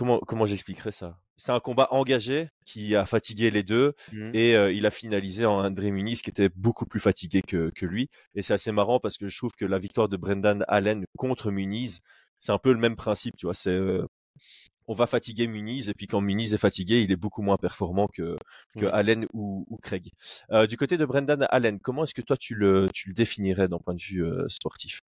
comment 0.01 0.19
comment 0.21 0.47
j'expliquerais 0.47 0.93
ça? 0.93 1.19
C'est 1.37 1.53
un 1.53 1.61
combat 1.61 1.89
engagé 1.91 2.49
qui 2.65 2.97
a 2.97 3.05
fatigué 3.05 3.51
les 3.51 3.63
deux 3.63 3.93
mmh. 4.13 4.31
et 4.33 4.57
euh, 4.57 4.73
il 4.73 4.87
a 4.87 4.91
finalisé 4.91 5.45
en 5.45 5.63
André 5.63 5.91
Muniz 5.91 6.23
qui 6.23 6.31
était 6.31 6.49
beaucoup 6.49 6.87
plus 6.87 7.01
fatigué 7.01 7.43
que, 7.43 7.71
que 7.75 7.85
lui. 7.85 8.09
Et 8.35 8.41
c'est 8.41 8.55
assez 8.55 8.73
marrant 8.73 8.99
parce 8.99 9.19
que 9.19 9.29
je 9.29 9.37
trouve 9.37 9.53
que 9.53 9.67
la 9.67 9.79
victoire 9.79 10.09
de 10.09 10.17
Brendan 10.17 10.65
Allen 10.69 11.05
contre 11.19 11.51
Muniz, 11.51 12.01
c'est 12.39 12.53
un 12.53 12.59
peu 12.59 12.73
le 12.73 12.79
même 12.79 12.97
principe, 12.97 13.37
tu 13.37 13.45
vois? 13.45 13.53
C'est 13.53 13.71
euh, 13.71 14.07
on 14.87 14.95
va 14.95 15.07
fatiguer 15.07 15.47
Muniz 15.47 15.91
et 15.91 15.95
puis 15.95 16.07
quand 16.07 16.23
Muniz 16.23 16.55
est 16.55 16.59
fatigué, 16.59 17.03
il 17.03 17.13
est 17.13 17.17
beaucoup 17.17 17.43
moins 17.43 17.59
performant 17.59 18.09
que, 18.09 18.39
que 18.79 18.87
Allen 18.87 19.27
ou, 19.35 19.67
ou 19.69 19.77
Craig. 19.77 20.11
Euh, 20.51 20.67
du 20.67 20.79
côté 20.79 20.97
de 20.97 21.05
Brendan 21.05 21.47
Allen, 21.51 21.79
comment 21.79 22.05
est-ce 22.05 22.15
que 22.15 22.23
toi 22.23 22.39
tu 22.39 22.55
le, 22.55 22.89
tu 22.95 23.09
le 23.09 23.15
définirais 23.15 23.69
d'un 23.69 23.79
point 23.79 23.95
de 23.95 24.01
vue 24.01 24.25
sportif? 24.49 25.01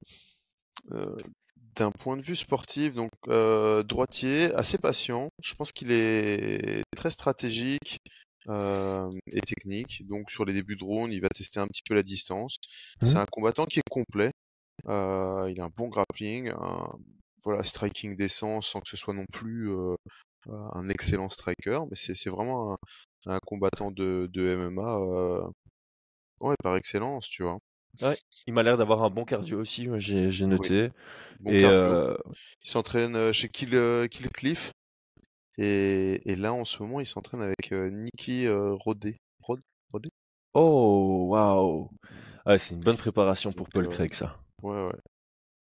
D'un 1.77 1.91
point 1.91 2.17
de 2.17 2.23
vue 2.23 2.37
sportif, 2.37 2.95
donc 2.95 3.11
euh, 3.29 3.83
droitier, 3.83 4.53
assez 4.55 4.79
patient. 4.79 5.29
Je 5.43 5.55
pense 5.55 5.73
qu'il 5.73 5.91
est 5.91 6.83
très 6.97 7.11
stratégique 7.11 7.99
euh, 8.49 9.11
et 9.27 9.41
technique. 9.41 10.07
Donc 10.07 10.31
sur 10.31 10.45
les 10.45 10.53
débuts 10.53 10.77
de 10.77 10.85
round, 10.85 11.13
il 11.13 11.21
va 11.21 11.29
tester 11.29 11.61
un 11.61 11.67
petit 11.67 11.83
peu 11.87 11.95
la 11.95 12.03
distance. 12.03 12.57
Mmh. 13.01 13.07
C'est 13.07 13.17
un 13.17 13.27
combattant 13.27 13.67
qui 13.67 13.79
est 13.79 13.89
complet. 13.91 14.31
Euh, 14.89 15.49
il 15.51 15.61
a 15.61 15.65
un 15.65 15.71
bon 15.77 15.89
grappling, 15.89 16.49
un 16.51 16.91
voilà 17.45 17.63
striking 17.65 18.17
décent 18.17 18.61
sans 18.61 18.81
que 18.81 18.89
ce 18.89 18.97
soit 18.97 19.15
non 19.15 19.27
plus 19.33 19.71
euh, 19.71 19.97
un 20.75 20.89
excellent 20.89 21.29
striker, 21.29 21.81
mais 21.89 21.97
c'est 21.97 22.31
vraiment 22.31 22.75
un, 22.75 22.79
un, 23.27 23.39
combattant 23.47 23.91
de, 23.91 24.29
de 24.33 24.57
MMA 24.57 24.97
euh, 24.99 25.47
ouais 26.41 26.55
par 26.63 26.77
excellence, 26.77 27.29
tu 27.29 27.43
vois. 27.43 27.59
Ouais, 28.01 28.17
il 28.47 28.55
m'a 28.55 28.63
l'air 28.63 28.79
d'avoir 28.79 29.03
un 29.03 29.11
bon 29.11 29.25
cardio 29.25 29.61
aussi, 29.61 29.89
j'ai 29.99 30.47
noté. 30.47 30.91
Bon 31.41 31.53
et 31.53 31.65
euh... 31.65 32.17
Il 32.63 32.71
s'entraîne 32.71 33.33
chez 33.33 33.49
Kill, 33.49 34.09
Kill 34.11 34.31
Cliff. 34.31 34.73
Et, 35.59 36.31
et, 36.31 36.37
là, 36.37 36.55
en 36.55 36.65
ce 36.65 36.83
moment, 36.83 37.01
il 37.01 37.07
s'entraîne 37.07 37.43
avec 37.43 37.73
Nicky 37.73 38.49
Rodé. 38.49 39.19
Rodé 39.43 40.09
Oh, 40.55 41.27
waouh 41.29 41.91
c'est 42.59 42.75
une 42.75 42.81
bonne 42.81 42.97
préparation 42.97 43.53
pour 43.53 43.69
Paul 43.69 43.89
Craig, 43.89 44.13
ça. 44.15 44.39
Ouais, 44.63 44.85
ouais. 44.85 44.93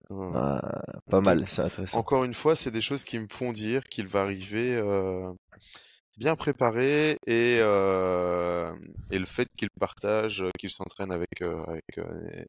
Ah, 0.09 0.81
pas 1.09 1.21
mal, 1.21 1.45
c'est 1.47 1.61
intéressant. 1.61 1.99
Encore 1.99 2.23
une 2.23 2.33
fois, 2.33 2.55
c'est 2.55 2.71
des 2.71 2.81
choses 2.81 3.03
qui 3.03 3.19
me 3.19 3.27
font 3.29 3.53
dire 3.53 3.83
qu'il 3.83 4.07
va 4.07 4.21
arriver 4.21 4.75
euh, 4.75 5.31
bien 6.17 6.35
préparé 6.35 7.17
et, 7.25 7.57
euh, 7.59 8.73
et 9.09 9.19
le 9.19 9.25
fait 9.25 9.47
qu'il 9.57 9.69
partage, 9.79 10.43
qu'il 10.59 10.69
s'entraîne 10.69 11.11
avec, 11.11 11.41
euh, 11.41 11.63
avec 11.65 11.99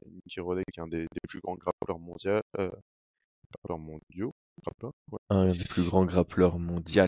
Nicky 0.07 0.41
Rodé, 0.41 0.63
qui 0.73 0.81
est 0.81 0.83
un 0.83 0.89
des, 0.89 1.07
plus 1.29 1.41
grands 1.41 1.57
grappleurs 1.57 1.99
mondiaux. 1.99 2.41
grappleurs 2.55 3.79
mondiaux 3.79 4.33
Un 5.31 5.49
des 5.49 5.65
plus 5.65 5.85
grands 5.85 6.05
grappleurs 6.05 6.59
mondiaux 6.59 7.07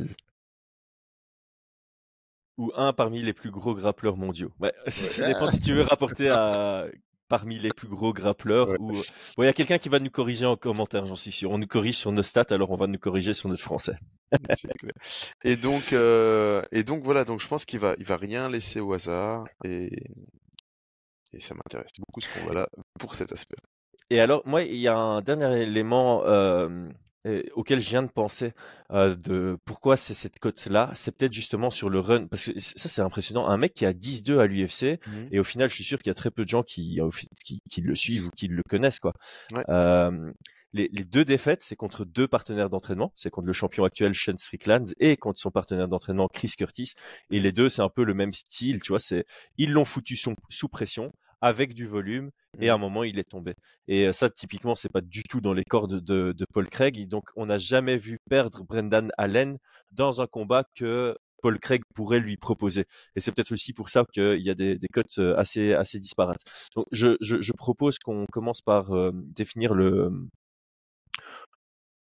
ou 2.56 2.72
un 2.76 2.92
parmi 2.92 3.22
les 3.22 3.32
plus 3.32 3.50
gros 3.50 3.74
grappleurs 3.74 4.16
mondiaux. 4.16 4.52
Ouais, 4.60 4.72
ça 4.88 5.26
dépend 5.26 5.46
si 5.46 5.60
tu 5.60 5.72
veux 5.72 5.82
rapporter 5.82 6.30
à 6.30 6.86
parmi 7.28 7.58
les 7.58 7.70
plus 7.70 7.88
gros 7.88 8.12
grappleurs. 8.12 8.70
Ou... 8.80 8.92
il 9.38 9.44
y 9.44 9.48
a 9.48 9.52
quelqu'un 9.52 9.78
qui 9.78 9.88
va 9.88 9.98
nous 9.98 10.10
corriger 10.10 10.46
en 10.46 10.56
commentaire, 10.56 11.06
j'en 11.06 11.16
suis 11.16 11.32
sûr. 11.32 11.50
On 11.50 11.58
nous 11.58 11.66
corrige 11.66 11.96
sur 11.96 12.12
nos 12.12 12.22
stats, 12.22 12.46
alors 12.50 12.70
on 12.70 12.76
va 12.76 12.86
nous 12.86 12.98
corriger 12.98 13.34
sur 13.34 13.48
notre 13.48 13.62
français. 13.62 13.96
et 15.44 15.56
donc, 15.56 15.92
euh, 15.92 16.62
et 16.72 16.82
donc 16.82 17.04
voilà, 17.04 17.24
donc 17.24 17.40
je 17.40 17.48
pense 17.48 17.64
qu'il 17.64 17.80
va, 17.80 17.94
il 17.98 18.04
va 18.04 18.16
rien 18.16 18.48
laisser 18.48 18.80
au 18.80 18.92
hasard 18.92 19.46
et, 19.64 19.90
et 21.32 21.40
ça 21.40 21.54
m'intéresse 21.54 21.92
beaucoup 21.98 22.20
ce 22.20 22.28
qu'on 22.28 22.44
voit 22.44 22.54
là 22.54 22.68
pour 22.98 23.14
cet 23.14 23.32
aspect. 23.32 23.56
Et 24.10 24.20
alors, 24.20 24.42
moi, 24.44 24.62
il 24.62 24.76
y 24.76 24.88
a 24.88 24.96
un 24.96 25.22
dernier 25.22 25.62
élément 25.62 26.22
euh, 26.26 26.88
auquel 27.54 27.80
je 27.80 27.88
viens 27.88 28.02
de 28.02 28.10
penser 28.10 28.52
euh, 28.90 29.14
de 29.16 29.56
pourquoi 29.64 29.96
c'est 29.96 30.14
cette 30.14 30.38
cote-là. 30.38 30.90
C'est 30.94 31.16
peut-être 31.16 31.32
justement 31.32 31.70
sur 31.70 31.88
le 31.88 31.98
run, 31.98 32.26
parce 32.26 32.50
que 32.50 32.58
ça, 32.58 32.88
c'est 32.88 33.02
impressionnant. 33.02 33.48
Un 33.48 33.56
mec 33.56 33.74
qui 33.74 33.86
a 33.86 33.92
10-2 33.92 34.38
à 34.38 34.46
l'UFC, 34.46 35.00
mmh 35.06 35.12
et 35.32 35.38
au 35.38 35.44
final, 35.44 35.68
je 35.68 35.74
suis 35.74 35.84
sûr 35.84 35.98
qu'il 35.98 36.08
y 36.08 36.10
a 36.10 36.14
très 36.14 36.30
peu 36.30 36.44
de 36.44 36.48
gens 36.48 36.62
qui, 36.62 37.00
qui, 37.44 37.62
qui, 37.70 37.80
le 37.80 37.94
suivent 37.94 38.26
ou 38.26 38.30
qui 38.30 38.48
le 38.48 38.62
connaissent. 38.68 39.00
quoi. 39.00 39.14
Euh, 39.68 40.32
les, 40.72 40.88
les, 40.92 41.04
deux 41.04 41.24
défaites, 41.24 41.62
c'est 41.62 41.76
contre 41.76 42.04
deux 42.04 42.26
partenaires 42.26 42.68
d'entraînement. 42.68 43.12
C'est 43.14 43.30
contre 43.30 43.46
le 43.46 43.52
champion 43.52 43.84
actuel 43.84 44.14
Sean 44.14 44.36
Strickland 44.36 44.92
et 44.98 45.16
contre 45.16 45.38
son 45.38 45.50
partenaire 45.50 45.88
d'entraînement 45.88 46.28
Chris 46.28 46.52
Curtis. 46.58 46.94
Et 47.30 47.40
les 47.40 47.52
deux, 47.52 47.68
c'est 47.68 47.82
un 47.82 47.88
peu 47.88 48.04
le 48.04 48.12
même 48.12 48.32
style. 48.32 48.80
Tu 48.80 48.88
vois, 48.88 48.98
c'est 48.98 49.24
ils 49.56 49.72
l'ont 49.72 49.84
foutu 49.84 50.16
sous 50.16 50.68
pression 50.68 51.12
avec 51.44 51.74
du 51.74 51.86
volume 51.86 52.30
et 52.58 52.70
à 52.70 52.74
un 52.74 52.78
mmh. 52.78 52.80
moment 52.80 53.04
il 53.04 53.18
est 53.18 53.28
tombé. 53.28 53.54
Et 53.86 54.12
ça 54.12 54.30
typiquement 54.30 54.74
c'est 54.74 54.90
pas 54.90 55.02
du 55.02 55.22
tout 55.22 55.42
dans 55.42 55.52
les 55.52 55.64
cordes 55.64 56.00
de, 56.00 56.34
Paul 56.52 56.68
Craig. 56.68 57.06
Donc 57.06 57.24
on 57.36 57.46
n'a 57.46 57.58
jamais 57.58 57.96
vu 57.98 58.18
perdre 58.30 58.64
Brendan 58.64 59.10
Allen 59.18 59.58
dans 59.92 60.22
un 60.22 60.26
combat 60.26 60.64
que 60.74 61.16
Paul 61.42 61.58
Craig 61.58 61.82
pourrait 61.94 62.20
lui 62.20 62.38
proposer. 62.38 62.86
Et 63.14 63.20
c'est 63.20 63.30
peut-être 63.32 63.52
aussi 63.52 63.74
pour 63.74 63.90
ça 63.90 64.04
qu'il 64.10 64.40
y 64.40 64.48
a 64.48 64.54
des, 64.54 64.78
cotes 64.90 65.18
assez, 65.36 65.74
assez 65.74 65.98
disparates. 65.98 66.42
Donc 66.74 66.86
je, 66.92 67.52
propose 67.52 67.98
qu'on 67.98 68.24
commence 68.32 68.62
par 68.62 68.90
définir 69.12 69.74
le, 69.74 70.10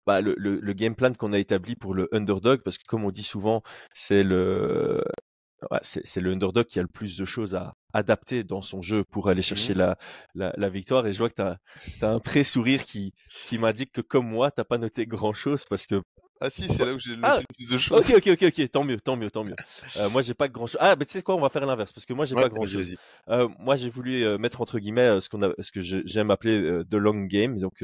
bah, 0.05 0.21
le, 0.21 0.35
le, 0.37 0.73
game 0.73 0.95
plan 0.95 1.13
qu'on 1.13 1.31
a 1.31 1.39
établi 1.39 1.75
pour 1.75 1.95
le 1.95 2.07
underdog, 2.11 2.61
parce 2.61 2.77
que 2.77 2.85
comme 2.85 3.05
on 3.05 3.11
dit 3.11 3.23
souvent, 3.23 3.63
c'est 3.93 4.21
le, 4.21 5.03
c'est 5.81 6.21
le 6.21 6.31
underdog 6.31 6.65
qui 6.65 6.79
a 6.79 6.81
le 6.81 6.87
plus 6.87 7.17
de 7.17 7.25
choses 7.25 7.55
à 7.55 7.75
adapter 7.93 8.43
dans 8.43 8.61
son 8.61 8.81
jeu 8.81 9.03
pour 9.03 9.29
aller 9.29 9.39
mmh 9.39 9.43
chercher 9.43 9.73
la, 9.73 9.97
la, 10.35 10.69
victoire. 10.69 11.05
Et 11.07 11.13
je 11.13 11.17
vois 11.19 11.29
que 11.29 11.35
tu 11.35 11.41
as, 11.41 11.57
as, 12.01 12.09
un 12.09 12.19
pré-sourire 12.19 12.83
qui, 12.83 13.13
qui 13.29 13.57
m'indique 13.57 13.91
que 13.91 14.01
comme 14.01 14.27
moi, 14.27 14.51
tu 14.51 14.63
pas 14.63 14.77
noté 14.77 15.05
grand-chose 15.05 15.65
parce 15.65 15.85
que 15.85 16.01
ah 16.43 16.49
si, 16.49 16.67
c'est 16.67 16.85
là 16.85 16.93
où 16.93 16.99
j'ai 16.99 17.13
ah, 17.23 17.37
le 17.39 17.45
plus 17.55 17.69
de 17.69 17.77
choses. 17.77 18.13
Ok, 18.13 18.27
ok, 18.27 18.33
ok, 18.33 18.43
ok, 18.49 18.71
tant 18.71 18.83
mieux, 18.83 18.99
tant 18.99 19.15
mieux, 19.15 19.29
tant 19.29 19.45
mieux. 19.45 19.55
Euh, 19.95 20.09
moi, 20.09 20.21
j'ai 20.21 20.33
pas 20.33 20.49
grand 20.49 20.65
chose. 20.65 20.77
Ah, 20.81 20.97
mais 20.99 21.05
tu 21.05 21.13
sais 21.13 21.21
quoi, 21.21 21.35
on 21.35 21.39
va 21.39 21.47
faire 21.47 21.65
l'inverse 21.65 21.93
parce 21.93 22.05
que 22.05 22.11
moi, 22.11 22.25
j'ai 22.25 22.35
pas 22.35 22.49
grand 22.49 22.65
chose. 22.65 22.97
Euh, 23.29 23.47
moi, 23.59 23.77
j'ai 23.77 23.89
voulu 23.89 24.25
euh, 24.25 24.37
mettre 24.37 24.59
entre 24.59 24.77
guillemets 24.79 25.07
euh, 25.07 25.19
ce 25.21 25.29
qu'on 25.29 25.41
a, 25.41 25.53
ce 25.59 25.71
que 25.71 25.79
j'aime 25.79 26.31
appeler 26.31 26.83
the 26.89 26.95
long 26.95 27.21
game, 27.21 27.59
donc 27.59 27.81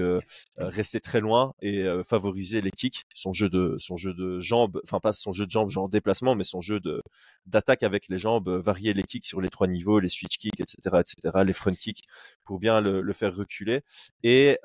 rester 0.58 1.00
très 1.00 1.22
loin 1.22 1.54
et 1.62 1.86
favoriser 2.06 2.60
les 2.60 2.72
kicks, 2.72 3.06
son 3.14 3.32
jeu 3.32 3.50
de, 3.50 3.76
son 3.78 3.96
jeu 3.96 4.14
de 4.14 4.42
jambes, 4.42 4.82
enfin 4.84 5.00
pas 5.00 5.14
son 5.14 5.32
jeu 5.32 5.46
de 5.46 5.52
jambes 5.52 5.70
genre 5.70 5.88
déplacement, 5.88 6.36
mais 6.36 6.44
son 6.44 6.60
jeu 6.60 6.82
de 6.82 7.02
d'attaque 7.46 7.84
avec 7.84 8.10
les 8.10 8.18
jambes, 8.18 8.50
varier 8.50 8.94
les 8.94 9.04
kicks 9.04 9.26
sur 9.26 9.40
les 9.40 9.50
trois 9.50 9.68
niveaux, 9.68 10.00
les 10.00 10.10
switch 10.10 10.38
kicks, 10.38 10.60
etc., 10.60 10.98
etc., 11.00 11.44
les 11.46 11.54
front 11.54 11.74
kicks 11.74 12.04
pour 12.44 12.60
bien 12.60 12.82
le, 12.82 13.02
le 13.02 13.14
faire 13.14 13.34
reculer 13.34 13.82
et 14.24 14.60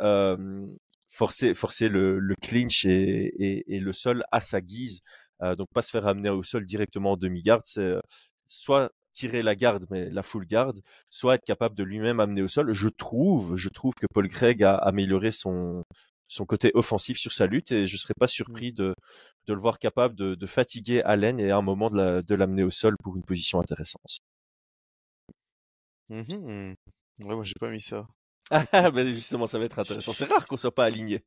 forcer, 1.14 1.54
forcer 1.54 1.88
le, 1.88 2.18
le 2.18 2.34
clinch 2.34 2.84
et, 2.84 2.90
et, 2.90 3.76
et, 3.76 3.80
le 3.80 3.92
sol 3.92 4.24
à 4.32 4.40
sa 4.40 4.60
guise. 4.60 5.00
Euh, 5.42 5.54
donc 5.54 5.68
pas 5.72 5.82
se 5.82 5.90
faire 5.90 6.06
amener 6.06 6.30
au 6.30 6.42
sol 6.42 6.64
directement 6.64 7.12
en 7.12 7.16
demi-garde, 7.16 7.62
c'est 7.64 7.80
euh, 7.80 8.00
soit 8.46 8.90
tirer 9.12 9.42
la 9.42 9.54
garde, 9.54 9.86
mais 9.90 10.10
la 10.10 10.22
full 10.22 10.46
garde, 10.46 10.80
soit 11.08 11.36
être 11.36 11.44
capable 11.44 11.76
de 11.76 11.84
lui-même 11.84 12.18
amener 12.20 12.42
au 12.42 12.48
sol. 12.48 12.72
Je 12.72 12.88
trouve, 12.88 13.56
je 13.56 13.68
trouve 13.68 13.94
que 13.94 14.06
Paul 14.12 14.28
Craig 14.28 14.62
a 14.64 14.74
amélioré 14.74 15.30
son, 15.30 15.84
son 16.28 16.46
côté 16.46 16.72
offensif 16.74 17.16
sur 17.18 17.32
sa 17.32 17.46
lutte 17.46 17.70
et 17.70 17.86
je 17.86 17.96
serais 17.96 18.14
pas 18.18 18.26
mmh. 18.26 18.28
surpris 18.28 18.72
de, 18.72 18.94
de 19.46 19.54
le 19.54 19.60
voir 19.60 19.78
capable 19.78 20.16
de, 20.16 20.34
de 20.34 20.46
fatiguer 20.46 21.02
Allen 21.02 21.38
et 21.38 21.50
à 21.50 21.56
un 21.56 21.62
moment 21.62 21.90
de 21.90 22.34
l'amener 22.34 22.64
au 22.64 22.70
sol 22.70 22.96
pour 23.02 23.16
une 23.16 23.24
position 23.24 23.60
intéressante. 23.60 24.18
Mmh 26.08 26.74
ouais, 27.24 27.34
moi 27.34 27.44
j'ai 27.44 27.54
pas 27.60 27.70
mis 27.70 27.80
ça. 27.80 28.06
Ah, 28.50 28.90
ben 28.90 29.06
justement, 29.12 29.46
ça 29.46 29.58
va 29.58 29.64
être 29.64 29.78
intéressant. 29.78 30.12
C'est 30.12 30.26
rare 30.26 30.46
qu'on 30.46 30.56
soit 30.56 30.74
pas 30.74 30.84
aligné. 30.84 31.24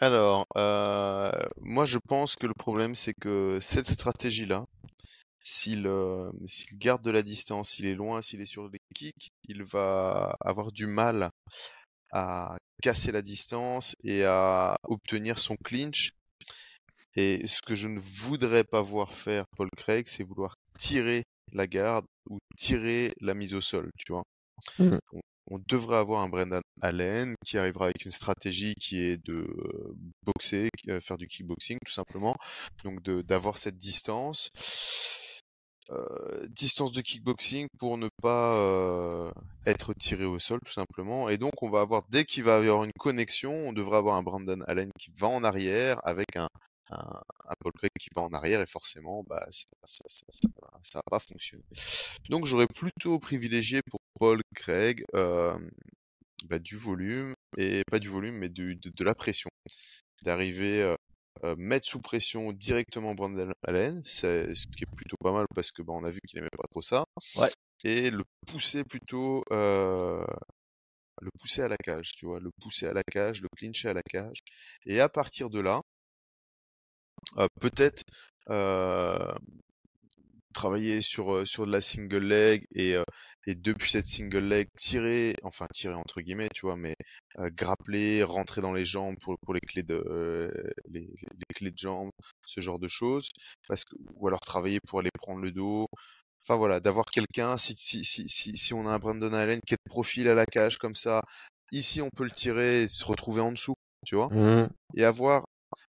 Alors, 0.00 0.46
euh, 0.56 1.30
moi 1.60 1.84
je 1.84 1.98
pense 1.98 2.34
que 2.34 2.46
le 2.46 2.54
problème 2.54 2.94
c'est 2.94 3.14
que 3.14 3.58
cette 3.60 3.86
stratégie-là, 3.86 4.64
s'il 5.40 5.86
euh, 5.86 6.30
s'il 6.46 6.76
garde 6.78 7.02
de 7.02 7.10
la 7.10 7.22
distance, 7.22 7.70
s'il 7.70 7.86
est 7.86 7.94
loin, 7.94 8.20
s'il 8.20 8.40
est 8.40 8.46
sur 8.46 8.68
les 8.68 8.78
kicks, 8.94 9.28
il 9.46 9.62
va 9.62 10.36
avoir 10.40 10.72
du 10.72 10.86
mal 10.86 11.30
à 12.10 12.56
casser 12.82 13.12
la 13.12 13.22
distance 13.22 13.94
et 14.02 14.24
à 14.24 14.76
obtenir 14.84 15.38
son 15.38 15.56
clinch. 15.64 16.10
Et 17.16 17.46
ce 17.46 17.60
que 17.62 17.76
je 17.76 17.86
ne 17.86 17.98
voudrais 17.98 18.64
pas 18.64 18.82
voir 18.82 19.12
faire 19.12 19.44
Paul 19.56 19.68
Craig, 19.76 20.06
c'est 20.08 20.24
vouloir 20.24 20.54
tirer 20.78 21.22
la 21.52 21.68
garde 21.68 22.06
ou 22.28 22.38
tirer 22.56 23.14
la 23.20 23.34
mise 23.34 23.54
au 23.54 23.60
sol, 23.60 23.90
tu 23.96 24.12
vois. 24.12 24.24
Mmh 24.78 24.98
on 25.50 25.58
devrait 25.68 25.96
avoir 25.96 26.22
un 26.22 26.28
Brendan 26.28 26.62
Allen 26.80 27.34
qui 27.44 27.58
arrivera 27.58 27.86
avec 27.86 28.04
une 28.04 28.10
stratégie 28.10 28.74
qui 28.74 29.00
est 29.00 29.24
de 29.26 29.46
boxer, 30.24 30.68
faire 31.00 31.18
du 31.18 31.26
kickboxing 31.26 31.78
tout 31.84 31.92
simplement, 31.92 32.34
donc 32.84 33.02
d'avoir 33.02 33.58
cette 33.58 33.78
distance. 33.78 34.50
distance 36.48 36.92
de 36.92 37.00
kickboxing 37.02 37.66
pour 37.78 37.98
ne 37.98 38.08
pas 38.22 39.32
être 39.66 39.92
tiré 39.94 40.24
au 40.24 40.38
sol 40.38 40.60
tout 40.64 40.72
simplement 40.72 41.28
et 41.28 41.36
donc 41.36 41.62
on 41.62 41.70
va 41.70 41.80
avoir 41.82 42.02
dès 42.08 42.24
qu'il 42.24 42.44
va 42.44 42.60
y 42.60 42.68
avoir 42.68 42.84
une 42.84 42.98
connexion 42.98 43.52
on 43.52 43.72
devrait 43.74 43.98
avoir 43.98 44.16
un 44.16 44.22
Brandon 44.22 44.62
Allen 44.66 44.90
qui 44.98 45.10
va 45.14 45.28
en 45.28 45.44
arrière 45.44 46.00
avec 46.04 46.36
un, 46.36 46.48
un, 46.90 47.22
Paul 47.60 47.72
Craig 47.72 47.90
qui 47.98 48.08
va 48.14 48.22
en 48.22 48.32
arrière 48.32 48.60
et 48.60 48.66
forcément 48.66 49.24
bah, 49.24 49.46
ça, 49.50 50.04
ça, 50.06 50.98
va 50.98 51.02
pas 51.10 51.18
fonctionner. 51.18 51.64
Donc 52.28 52.44
j'aurais 52.46 52.66
plutôt 52.66 53.18
privilégié 53.18 53.80
pour 53.82 54.00
Paul 54.18 54.42
Craig 54.54 55.04
euh, 55.14 55.58
bah, 56.46 56.58
du 56.58 56.76
volume 56.76 57.34
et 57.56 57.82
pas 57.90 57.98
du 57.98 58.08
volume 58.08 58.36
mais 58.38 58.48
de, 58.48 58.74
de, 58.74 59.04
la 59.04 59.14
pression, 59.14 59.50
d'arriver 60.22 60.82
euh, 60.82 60.96
euh, 61.44 61.54
mettre 61.58 61.88
sous 61.88 62.00
pression 62.00 62.52
directement 62.52 63.14
Brandon 63.14 63.52
Allen, 63.66 64.02
c'est 64.04 64.54
ce 64.54 64.66
qui 64.66 64.84
est 64.84 64.94
plutôt 64.94 65.16
pas 65.20 65.32
mal 65.32 65.46
parce 65.54 65.72
que 65.72 65.82
bah, 65.82 65.92
on 65.94 66.04
a 66.04 66.10
vu 66.10 66.20
qu'il 66.26 66.38
aimait 66.38 66.48
pas 66.56 66.68
trop 66.70 66.82
ça, 66.82 67.04
ouais. 67.36 67.50
et 67.84 68.10
le 68.10 68.24
pousser 68.46 68.84
plutôt 68.84 69.42
le 71.20 71.30
pousser 71.38 71.62
à 71.62 71.68
la 71.68 71.76
cage, 71.76 72.12
tu 72.16 72.26
vois, 72.26 72.40
le 72.40 72.50
pousser 72.60 72.86
à 72.86 72.92
la 72.92 73.02
cage, 73.04 73.40
le 73.40 73.48
clincher 73.56 73.88
à 73.88 73.94
la 73.94 74.02
cage, 74.02 74.38
et 74.84 75.00
à 75.00 75.08
partir 75.08 75.48
de 75.48 75.60
là, 75.60 75.80
peut-être 77.60 78.02
travailler 80.52 81.00
sur 81.02 81.46
sur 81.46 81.66
de 81.66 81.72
la 81.72 81.80
single 81.80 82.24
leg 82.24 82.64
et 82.74 82.96
et 83.46 83.54
depuis 83.54 83.90
cette 83.90 84.06
single 84.06 84.44
leg 84.48 84.68
tirer 84.76 85.34
enfin 85.42 85.66
tirer 85.74 85.94
entre 85.94 86.20
guillemets 86.20 86.48
tu 86.54 86.62
vois 86.62 86.76
mais 86.76 86.94
grappler 87.56 88.22
rentrer 88.22 88.60
dans 88.60 88.72
les 88.72 88.84
jambes 88.84 89.16
pour 89.20 89.36
pour 89.44 89.54
les 89.54 89.60
clés 89.60 89.82
de 89.82 90.52
les, 90.88 91.00
les, 91.00 91.54
clés 91.54 91.70
de 91.70 91.78
jambes 91.78 92.10
ce 92.46 92.60
genre 92.60 92.78
de 92.78 92.88
choses. 92.88 93.28
Parce 93.68 93.84
que 93.84 93.94
ou 94.14 94.28
alors 94.28 94.40
travailler 94.40 94.78
pour 94.86 95.00
aller 95.00 95.10
prendre 95.18 95.40
le 95.40 95.50
dos. 95.50 95.86
Enfin 96.46 96.56
voilà 96.56 96.78
d'avoir 96.80 97.06
quelqu'un 97.06 97.56
si, 97.56 97.74
si 97.74 98.04
si 98.04 98.28
si 98.28 98.56
si 98.56 98.74
on 98.74 98.86
a 98.86 98.90
un 98.90 98.98
Brandon 98.98 99.32
Allen 99.32 99.60
qui 99.66 99.74
est 99.74 99.78
de 99.84 99.90
profil 99.90 100.28
à 100.28 100.34
la 100.34 100.44
cage 100.46 100.76
comme 100.76 100.94
ça 100.94 101.22
ici 101.72 102.02
on 102.02 102.10
peut 102.14 102.24
le 102.24 102.30
tirer 102.30 102.82
et 102.82 102.88
se 102.88 103.04
retrouver 103.04 103.40
en 103.40 103.52
dessous 103.52 103.74
tu 104.06 104.16
vois. 104.16 104.28
Mmh. 104.28 104.68
et 104.96 105.04
avoir 105.04 105.44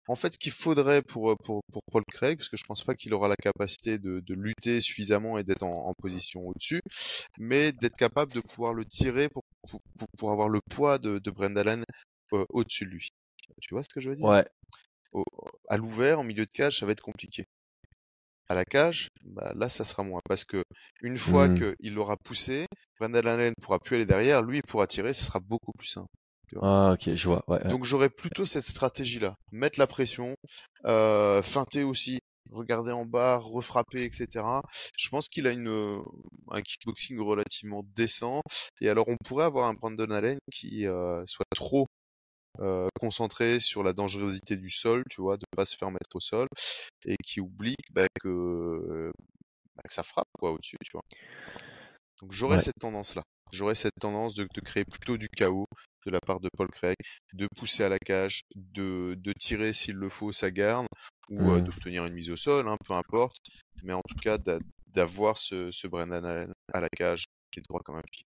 En 0.07 0.15
fait, 0.15 0.33
ce 0.33 0.37
qu'il 0.37 0.51
faudrait 0.51 1.01
pour, 1.01 1.37
pour, 1.37 1.61
pour 1.71 1.81
Paul 1.89 2.03
Craig, 2.11 2.37
parce 2.37 2.49
que 2.49 2.57
je 2.57 2.65
pense 2.65 2.83
pas 2.83 2.93
qu'il 2.93 3.13
aura 3.13 3.29
la 3.29 3.37
capacité 3.37 3.99
de, 3.99 4.19
de 4.19 4.33
lutter 4.33 4.81
suffisamment 4.81 5.37
et 5.37 5.43
d'être 5.43 5.63
en, 5.63 5.93
position 5.93 6.45
au-dessus, 6.45 6.81
mais 7.39 7.71
d'être 7.71 7.95
capable 7.95 8.33
de 8.33 8.41
pouvoir 8.41 8.73
le 8.73 8.83
tirer 8.83 9.29
pour, 9.29 9.43
pour, 9.69 9.79
pour, 10.17 10.31
avoir 10.31 10.49
le 10.49 10.59
poids 10.69 10.97
de, 10.97 11.19
de 11.19 11.31
Brendan 11.31 11.83
au-dessus 12.31 12.85
de 12.85 12.89
lui. 12.89 13.09
Tu 13.61 13.73
vois 13.73 13.83
ce 13.83 13.89
que 13.93 14.01
je 14.01 14.09
veux 14.09 14.15
dire? 14.15 14.25
Ouais. 14.25 14.45
à 15.69 15.77
l'ouvert, 15.77 16.19
en 16.19 16.23
milieu 16.23 16.45
de 16.45 16.49
cage, 16.49 16.79
ça 16.79 16.85
va 16.85 16.91
être 16.91 17.01
compliqué. 17.01 17.45
À 18.49 18.55
la 18.55 18.65
cage, 18.65 19.07
bah, 19.23 19.53
là, 19.55 19.69
ça 19.69 19.85
sera 19.85 20.03
moins. 20.03 20.19
Parce 20.27 20.43
que 20.43 20.63
une 21.01 21.17
fois 21.17 21.47
mmh. 21.47 21.75
qu'il 21.79 21.93
l'aura 21.93 22.17
poussé, 22.17 22.65
Brendan 22.99 23.25
Allen 23.25 23.53
pourra 23.61 23.79
plus 23.79 23.95
aller 23.95 24.05
derrière, 24.05 24.41
lui, 24.41 24.57
il 24.57 24.63
pourra 24.63 24.87
tirer, 24.87 25.13
ça 25.13 25.23
sera 25.23 25.39
beaucoup 25.39 25.71
plus 25.71 25.87
simple. 25.87 26.07
Ah, 26.61 26.91
ok, 26.93 27.13
je 27.15 27.27
vois. 27.27 27.43
Donc 27.69 27.83
j'aurais 27.83 28.09
plutôt 28.09 28.45
cette 28.45 28.65
stratégie-là. 28.65 29.35
Mettre 29.51 29.79
la 29.79 29.87
pression, 29.87 30.35
euh, 30.85 31.41
feinter 31.41 31.83
aussi, 31.83 32.19
regarder 32.51 32.91
en 32.91 33.05
bas, 33.05 33.37
refrapper, 33.37 34.03
etc. 34.03 34.45
Je 34.97 35.09
pense 35.09 35.27
qu'il 35.27 35.47
a 35.47 35.51
une, 35.51 36.01
un 36.51 36.61
kickboxing 36.61 37.19
relativement 37.19 37.83
décent. 37.95 38.41
Et 38.81 38.89
alors 38.89 39.05
on 39.07 39.17
pourrait 39.17 39.45
avoir 39.45 39.67
un 39.67 39.73
Brandon 39.73 40.11
Allen 40.11 40.37
qui 40.51 40.85
euh, 40.85 41.23
soit 41.25 41.45
trop 41.55 41.87
euh, 42.59 42.87
concentré 42.99 43.59
sur 43.59 43.81
la 43.83 43.93
dangerosité 43.93 44.57
du 44.57 44.69
sol, 44.69 45.03
tu 45.09 45.21
vois, 45.21 45.37
de 45.37 45.45
pas 45.55 45.65
se 45.65 45.75
faire 45.75 45.89
mettre 45.89 46.15
au 46.15 46.19
sol, 46.19 46.47
et 47.05 47.15
qui 47.23 47.41
oublie 47.41 47.75
bah, 47.91 48.05
que, 48.21 49.11
bah, 49.75 49.83
que 49.87 49.93
ça 49.93 50.03
frappe 50.03 50.27
quoi 50.39 50.51
au-dessus, 50.51 50.77
tu 50.85 50.91
vois. 50.91 51.03
Donc 52.21 52.31
j'aurais 52.31 52.59
cette 52.59 52.77
tendance-là. 52.79 53.23
J'aurais 53.53 53.75
cette 53.75 53.93
tendance 54.01 54.33
de, 54.33 54.47
de, 54.51 54.61
créer 54.61 54.83
plutôt 54.83 55.15
du 55.15 55.29
chaos 55.29 55.67
de 56.05 56.11
la 56.11 56.19
part 56.19 56.39
de 56.39 56.49
Paul 56.57 56.69
Craig, 56.69 56.95
de 57.33 57.47
pousser 57.55 57.83
à 57.83 57.89
la 57.89 57.99
cage, 57.99 58.41
de, 58.55 59.15
de 59.15 59.31
tirer 59.39 59.73
s'il 59.73 59.95
le 59.95 60.09
faut 60.09 60.31
sa 60.31 60.49
garde, 60.49 60.87
ou 61.29 61.51
euh, 61.51 61.59
mmh. 61.59 61.63
d'obtenir 61.63 62.05
une 62.05 62.13
mise 62.13 62.31
au 62.31 62.35
sol, 62.35 62.67
hein, 62.67 62.77
peu 62.83 62.93
importe. 62.93 63.37
Mais 63.83 63.93
en 63.93 64.01
tout 64.01 64.17
cas, 64.21 64.37
d'avoir 64.87 65.37
ce, 65.37 65.69
ce 65.69 65.87
Brennan 65.87 66.51
à 66.73 66.79
la 66.81 66.89
cage 66.89 67.25
qui 67.51 67.59
est 67.59 67.63
droit 67.69 67.81
comme 67.85 67.97
un 67.97 68.01
pied. 68.11 68.23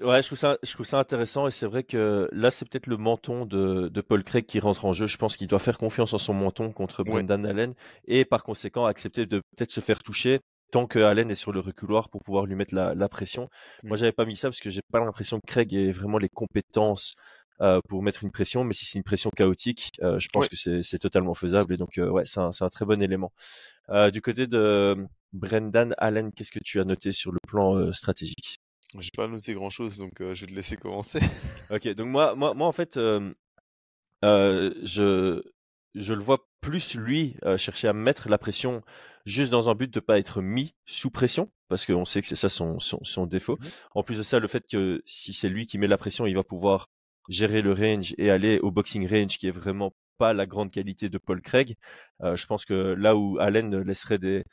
Ouais, 0.00 0.22
je 0.22 0.28
trouve 0.28 0.38
ça, 0.38 0.56
je 0.62 0.72
trouve 0.72 0.86
ça 0.86 0.98
intéressant 0.98 1.46
et 1.46 1.50
c'est 1.50 1.66
vrai 1.66 1.82
que 1.82 2.28
là, 2.32 2.50
c'est 2.50 2.68
peut-être 2.68 2.86
le 2.86 2.96
menton 2.96 3.44
de, 3.44 3.88
de, 3.88 4.00
Paul 4.00 4.22
Craig 4.22 4.46
qui 4.46 4.60
rentre 4.60 4.84
en 4.84 4.92
jeu. 4.92 5.06
Je 5.06 5.16
pense 5.16 5.36
qu'il 5.36 5.48
doit 5.48 5.58
faire 5.58 5.78
confiance 5.78 6.14
en 6.14 6.18
son 6.18 6.34
menton 6.34 6.72
contre 6.72 7.02
Brendan 7.02 7.44
Allen 7.44 7.74
et 8.06 8.24
par 8.24 8.44
conséquent 8.44 8.86
accepter 8.86 9.26
de 9.26 9.42
peut-être 9.56 9.72
se 9.72 9.80
faire 9.80 10.02
toucher 10.02 10.40
tant 10.70 10.86
que 10.86 10.98
Allen 10.98 11.30
est 11.30 11.34
sur 11.34 11.52
le 11.52 11.60
reculoir 11.60 12.08
pour 12.08 12.22
pouvoir 12.22 12.46
lui 12.46 12.54
mettre 12.54 12.74
la, 12.74 12.94
la 12.94 13.08
pression. 13.08 13.48
Moi, 13.84 13.96
j'avais 13.96 14.12
pas 14.12 14.24
mis 14.24 14.36
ça 14.36 14.48
parce 14.48 14.60
que 14.60 14.70
j'ai 14.70 14.82
pas 14.92 15.00
l'impression 15.00 15.40
que 15.40 15.46
Craig 15.46 15.74
ait 15.74 15.92
vraiment 15.92 16.18
les 16.18 16.28
compétences 16.28 17.14
euh, 17.60 17.80
pour 17.88 18.02
mettre 18.02 18.24
une 18.24 18.30
pression, 18.30 18.64
mais 18.64 18.72
si 18.72 18.86
c'est 18.86 18.96
une 18.96 19.04
pression 19.04 19.28
chaotique, 19.28 19.90
euh, 20.00 20.18
je 20.18 20.28
pense 20.32 20.48
que 20.48 20.56
c'est 20.56 20.98
totalement 20.98 21.34
faisable 21.34 21.74
et 21.74 21.76
donc 21.76 21.98
euh, 21.98 22.08
ouais, 22.08 22.24
c'est 22.24 22.40
un, 22.40 22.50
un, 22.58 22.68
très 22.70 22.86
bon 22.86 23.02
élément. 23.02 23.32
Du 24.12 24.22
côté 24.22 24.46
de 24.46 24.96
Brendan 25.32 25.94
Allen, 25.98 26.32
qu'est-ce 26.32 26.52
que 26.52 26.60
tu 26.64 26.80
as 26.80 26.84
noté 26.84 27.12
sur 27.12 27.32
le 27.32 27.38
plan 27.46 27.92
stratégique? 27.92 28.60
J'ai 28.98 29.10
pas 29.14 29.26
noté 29.26 29.52
grand 29.52 29.68
chose, 29.68 29.98
donc 29.98 30.12
je 30.20 30.40
vais 30.40 30.46
te 30.46 30.54
laisser 30.54 30.76
commencer. 30.76 31.20
ok, 31.70 31.88
donc 31.88 32.06
moi, 32.06 32.34
moi, 32.34 32.54
moi 32.54 32.66
en 32.66 32.72
fait, 32.72 32.98
je 34.22 35.42
je 35.94 36.14
le 36.14 36.22
vois 36.22 36.48
plus 36.60 36.94
lui 36.94 37.36
chercher 37.56 37.88
à 37.88 37.92
mettre 37.92 38.28
la 38.28 38.38
pression 38.38 38.82
juste 39.26 39.50
dans 39.50 39.68
un 39.68 39.74
but 39.74 39.92
de 39.92 40.00
pas 40.00 40.18
être 40.18 40.42
mis 40.42 40.74
sous 40.86 41.10
pression 41.10 41.50
parce 41.68 41.86
qu'on 41.86 42.04
sait 42.04 42.20
que 42.20 42.26
c'est 42.26 42.36
ça 42.36 42.48
son, 42.48 42.78
son, 42.80 42.98
son 43.02 43.26
défaut. 43.26 43.56
Mmh 43.60 43.66
en 43.94 44.02
plus 44.02 44.18
de 44.18 44.22
ça, 44.22 44.38
le 44.38 44.48
fait 44.48 44.64
que 44.70 45.02
si 45.04 45.32
c'est 45.32 45.48
lui 45.48 45.66
qui 45.66 45.78
met 45.78 45.86
la 45.86 45.98
pression, 45.98 46.26
il 46.26 46.34
va 46.34 46.44
pouvoir 46.44 46.88
gérer 47.28 47.62
le 47.62 47.72
range 47.72 48.14
et 48.18 48.30
aller 48.30 48.58
au 48.58 48.70
boxing 48.70 49.08
range 49.08 49.38
qui 49.38 49.46
est 49.46 49.52
vraiment 49.52 49.94
pas 50.18 50.32
la 50.32 50.46
grande 50.46 50.70
qualité 50.70 51.08
de 51.08 51.18
Paul 51.18 51.40
Craig. 51.40 51.76
Euh, 52.22 52.36
je 52.36 52.46
pense 52.46 52.64
que 52.64 52.74
là 52.74 53.16
où 53.16 53.38
Allen 53.38 53.80
laisserait 53.80 54.18
des, 54.18 54.44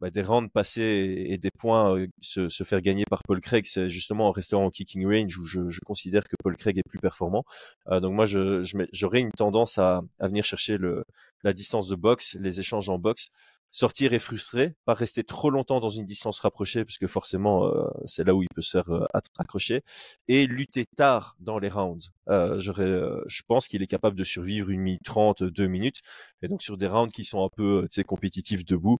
bah, 0.00 0.10
des 0.10 0.22
rounds 0.22 0.50
passer 0.50 1.26
et, 1.28 1.36
des 1.38 1.50
points 1.50 1.96
euh, 1.96 2.06
se, 2.20 2.48
se, 2.48 2.64
faire 2.64 2.80
gagner 2.80 3.04
par 3.08 3.22
Paul 3.22 3.40
Craig, 3.40 3.66
c'est 3.66 3.88
justement 3.88 4.28
en 4.28 4.32
restant 4.32 4.64
en 4.64 4.70
kicking 4.70 5.06
range 5.06 5.36
où 5.36 5.44
je, 5.44 5.68
je, 5.68 5.80
considère 5.80 6.24
que 6.24 6.36
Paul 6.42 6.56
Craig 6.56 6.78
est 6.78 6.88
plus 6.88 6.98
performant. 6.98 7.44
Euh, 7.88 8.00
donc 8.00 8.14
moi, 8.14 8.24
j'aurais 8.24 8.64
je, 8.64 9.18
une 9.18 9.32
tendance 9.32 9.78
à, 9.78 10.02
à 10.18 10.28
venir 10.28 10.44
chercher 10.44 10.78
le, 10.78 11.04
la 11.42 11.52
distance 11.52 11.88
de 11.88 11.96
boxe, 11.96 12.36
les 12.40 12.60
échanges 12.60 12.88
en 12.88 12.98
boxe, 12.98 13.28
sortir 13.72 14.12
et 14.12 14.18
frustré, 14.18 14.74
pas 14.84 14.94
rester 14.94 15.24
trop 15.24 15.50
longtemps 15.50 15.80
dans 15.80 15.88
une 15.88 16.04
distance 16.04 16.40
rapprochée, 16.40 16.84
puisque 16.84 17.06
forcément 17.06 17.66
euh, 17.66 17.84
c'est 18.04 18.24
là 18.24 18.34
où 18.34 18.42
il 18.42 18.48
peut 18.54 18.62
se 18.62 18.72
faire 18.72 18.90
euh, 18.90 19.06
accrocher, 19.38 19.82
et 20.28 20.46
lutter 20.46 20.86
tard 20.96 21.36
dans 21.40 21.58
les 21.58 21.68
rounds. 21.68 22.10
Euh, 22.28 22.58
je 22.58 23.42
pense 23.46 23.68
qu'il 23.68 23.82
est 23.82 23.86
capable 23.86 24.16
de 24.16 24.24
survivre 24.24 24.70
une 24.70 24.80
minute 24.80 25.04
trente, 25.04 25.42
deux 25.42 25.66
minutes, 25.66 26.00
et 26.42 26.48
donc 26.48 26.62
sur 26.62 26.76
des 26.76 26.88
rounds 26.88 27.12
qui 27.12 27.24
sont 27.24 27.44
un 27.44 27.50
peu 27.56 27.86
compétitifs 28.06 28.64
debout, 28.64 28.98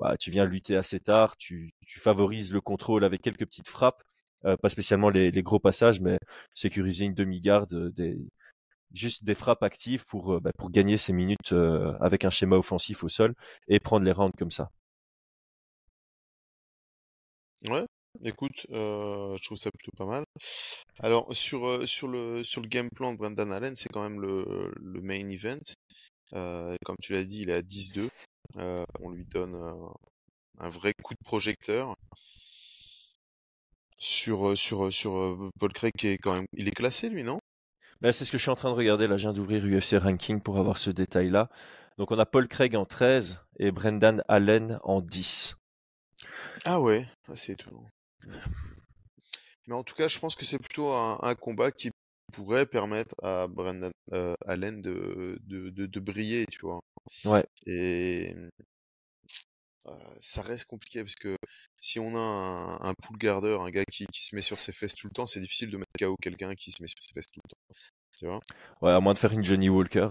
bah, 0.00 0.16
tu 0.18 0.30
viens 0.30 0.44
lutter 0.44 0.76
assez 0.76 1.00
tard, 1.00 1.36
tu, 1.36 1.72
tu 1.86 2.00
favorises 2.00 2.52
le 2.52 2.60
contrôle 2.60 3.04
avec 3.04 3.20
quelques 3.20 3.46
petites 3.46 3.68
frappes, 3.68 4.02
pas 4.42 4.68
spécialement 4.68 5.10
les, 5.10 5.30
les, 5.32 5.42
gros 5.42 5.58
passages, 5.58 6.00
mais 6.00 6.18
sécuriser 6.54 7.04
une 7.04 7.14
demi-garde, 7.14 7.92
des, 7.94 8.16
juste 8.92 9.24
des 9.24 9.34
frappes 9.34 9.62
actives 9.62 10.04
pour, 10.06 10.34
euh, 10.34 10.40
bah, 10.40 10.52
pour 10.56 10.70
gagner 10.70 10.96
ces 10.96 11.12
minutes 11.12 11.52
euh, 11.52 11.94
avec 12.00 12.24
un 12.24 12.30
schéma 12.30 12.56
offensif 12.56 13.04
au 13.04 13.08
sol 13.08 13.34
et 13.68 13.80
prendre 13.80 14.04
les 14.04 14.12
rounds 14.12 14.36
comme 14.38 14.50
ça. 14.50 14.70
Ouais, 17.68 17.84
écoute, 18.22 18.66
euh, 18.70 19.36
je 19.36 19.42
trouve 19.42 19.58
ça 19.58 19.70
plutôt 19.70 19.90
pas 19.96 20.06
mal. 20.06 20.24
Alors 21.00 21.26
sur, 21.34 21.86
sur, 21.88 22.08
le, 22.08 22.42
sur 22.42 22.60
le 22.60 22.68
game 22.68 22.88
plan 22.94 23.12
de 23.12 23.18
Brendan 23.18 23.52
Allen, 23.52 23.74
c'est 23.74 23.88
quand 23.88 24.02
même 24.02 24.20
le, 24.20 24.72
le 24.76 25.00
main 25.00 25.28
event. 25.28 25.58
comme 26.32 26.96
tu 27.02 27.12
l'as 27.12 27.24
dit, 27.24 27.42
il 27.42 27.50
est 27.50 27.54
à 27.54 27.62
10-2. 27.62 28.08
on 29.00 29.10
lui 29.10 29.24
donne 29.24 29.56
un 30.58 30.68
vrai 30.68 30.92
coup 31.02 31.14
de 31.14 31.24
projecteur 31.24 31.94
sur, 33.98 34.56
sur, 34.56 34.92
sur 34.92 35.50
Paul 35.58 35.72
Craig 35.72 35.92
qui 35.98 36.08
est 36.08 36.18
quand 36.18 36.34
même. 36.34 36.46
Il 36.52 36.68
est 36.68 36.72
classé 36.72 37.08
lui, 37.08 37.24
non? 37.24 37.40
Là, 38.00 38.12
c'est 38.12 38.24
ce 38.24 38.30
que 38.30 38.38
je 38.38 38.42
suis 38.42 38.50
en 38.50 38.56
train 38.56 38.70
de 38.70 38.76
regarder. 38.76 39.06
Là, 39.06 39.16
je 39.16 39.22
viens 39.22 39.32
d'ouvrir 39.32 39.64
UFC 39.64 40.00
Ranking 40.00 40.40
pour 40.40 40.58
avoir 40.58 40.78
ce 40.78 40.90
détail-là. 40.90 41.48
Donc, 41.98 42.12
on 42.12 42.18
a 42.18 42.26
Paul 42.26 42.46
Craig 42.46 42.76
en 42.76 42.84
13 42.84 43.40
et 43.58 43.72
Brendan 43.72 44.22
Allen 44.28 44.78
en 44.84 45.00
10. 45.00 45.56
Ah 46.64 46.80
ouais, 46.80 47.06
ah, 47.28 47.32
c'est 47.34 47.52
étonnant. 47.52 47.84
Mais 49.66 49.74
en 49.74 49.82
tout 49.82 49.94
cas, 49.94 50.06
je 50.06 50.18
pense 50.18 50.36
que 50.36 50.44
c'est 50.44 50.58
plutôt 50.58 50.92
un, 50.92 51.34
combat 51.34 51.72
qui 51.72 51.90
pourrait 52.32 52.66
permettre 52.66 53.14
à 53.22 53.48
Brendan 53.48 53.90
euh, 54.12 54.34
Allen 54.46 54.80
de, 54.80 55.38
de, 55.44 55.86
de, 55.86 56.00
briller, 56.00 56.46
tu 56.50 56.60
vois. 56.62 56.80
Ouais. 57.24 57.44
Et 57.66 58.34
ça 60.20 60.42
reste 60.42 60.66
compliqué 60.66 61.02
parce 61.02 61.14
que 61.14 61.36
si 61.80 61.98
on 61.98 62.14
a 62.16 62.18
un, 62.18 62.80
un 62.80 62.92
pool 63.02 63.18
garder, 63.18 63.56
un 63.60 63.70
gars 63.70 63.84
qui, 63.90 64.06
qui, 64.06 64.24
se 64.24 64.34
met 64.34 64.42
sur 64.42 64.58
ses 64.58 64.72
fesses 64.72 64.94
tout 64.94 65.06
le 65.06 65.12
temps, 65.12 65.26
c'est 65.26 65.40
difficile 65.40 65.70
de 65.70 65.76
mettre 65.76 65.90
KO 65.98 66.16
quelqu'un 66.20 66.54
qui 66.54 66.70
se 66.70 66.82
met 66.82 66.88
sur 66.88 67.02
ses 67.02 67.12
fesses 67.12 67.26
tout 67.32 67.40
le 67.44 67.48
temps. 67.48 67.76
Tu 68.18 68.26
vois? 68.26 68.40
Ouais, 68.82 68.92
à 68.92 69.00
moins 69.00 69.14
de 69.14 69.18
faire 69.18 69.32
une 69.32 69.44
Johnny 69.44 69.68
Walker. 69.68 70.08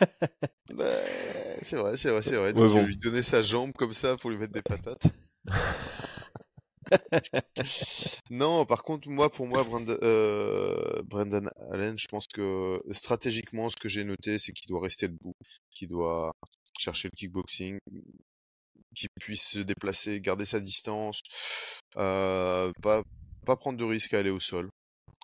c'est 1.62 1.76
vrai, 1.76 1.96
c'est 1.96 2.10
vrai, 2.10 2.22
c'est 2.22 2.36
vrai. 2.36 2.52
Donc, 2.52 2.86
lui 2.86 2.96
donner 2.96 3.22
sa 3.22 3.42
jambe 3.42 3.72
comme 3.72 3.92
ça 3.92 4.16
pour 4.16 4.30
lui 4.30 4.38
mettre 4.38 4.52
des 4.52 4.62
patates. 4.62 5.06
non, 8.30 8.64
par 8.64 8.82
contre, 8.82 9.08
moi, 9.08 9.30
pour 9.30 9.46
moi, 9.46 9.64
Brandon, 9.64 9.96
euh, 10.02 11.02
Brendan 11.04 11.50
Allen, 11.70 11.98
je 11.98 12.08
pense 12.08 12.26
que 12.26 12.82
stratégiquement, 12.90 13.68
ce 13.68 13.76
que 13.76 13.88
j'ai 13.88 14.04
noté, 14.04 14.38
c'est 14.38 14.52
qu'il 14.52 14.68
doit 14.68 14.82
rester 14.82 15.08
debout, 15.08 15.34
qu'il 15.70 15.88
doit 15.88 16.32
chercher 16.78 17.08
le 17.12 17.16
kickboxing, 17.16 17.78
qui 18.94 19.08
puisse 19.20 19.50
se 19.50 19.58
déplacer, 19.60 20.20
garder 20.20 20.44
sa 20.44 20.60
distance, 20.60 21.20
euh, 21.96 22.72
pas, 22.82 23.02
pas 23.46 23.56
prendre 23.56 23.78
de 23.78 23.84
risque 23.84 24.14
à 24.14 24.18
aller 24.18 24.30
au 24.30 24.40
sol, 24.40 24.68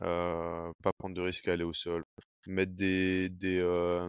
euh, 0.02 0.70
pas 0.82 0.92
prendre 0.98 1.14
de 1.14 1.22
risque 1.22 1.48
à 1.48 1.52
aller 1.52 1.64
au 1.64 1.72
sol, 1.72 2.04
mettre 2.46 2.72
des, 2.72 3.28
des, 3.28 3.58
euh, 3.58 4.08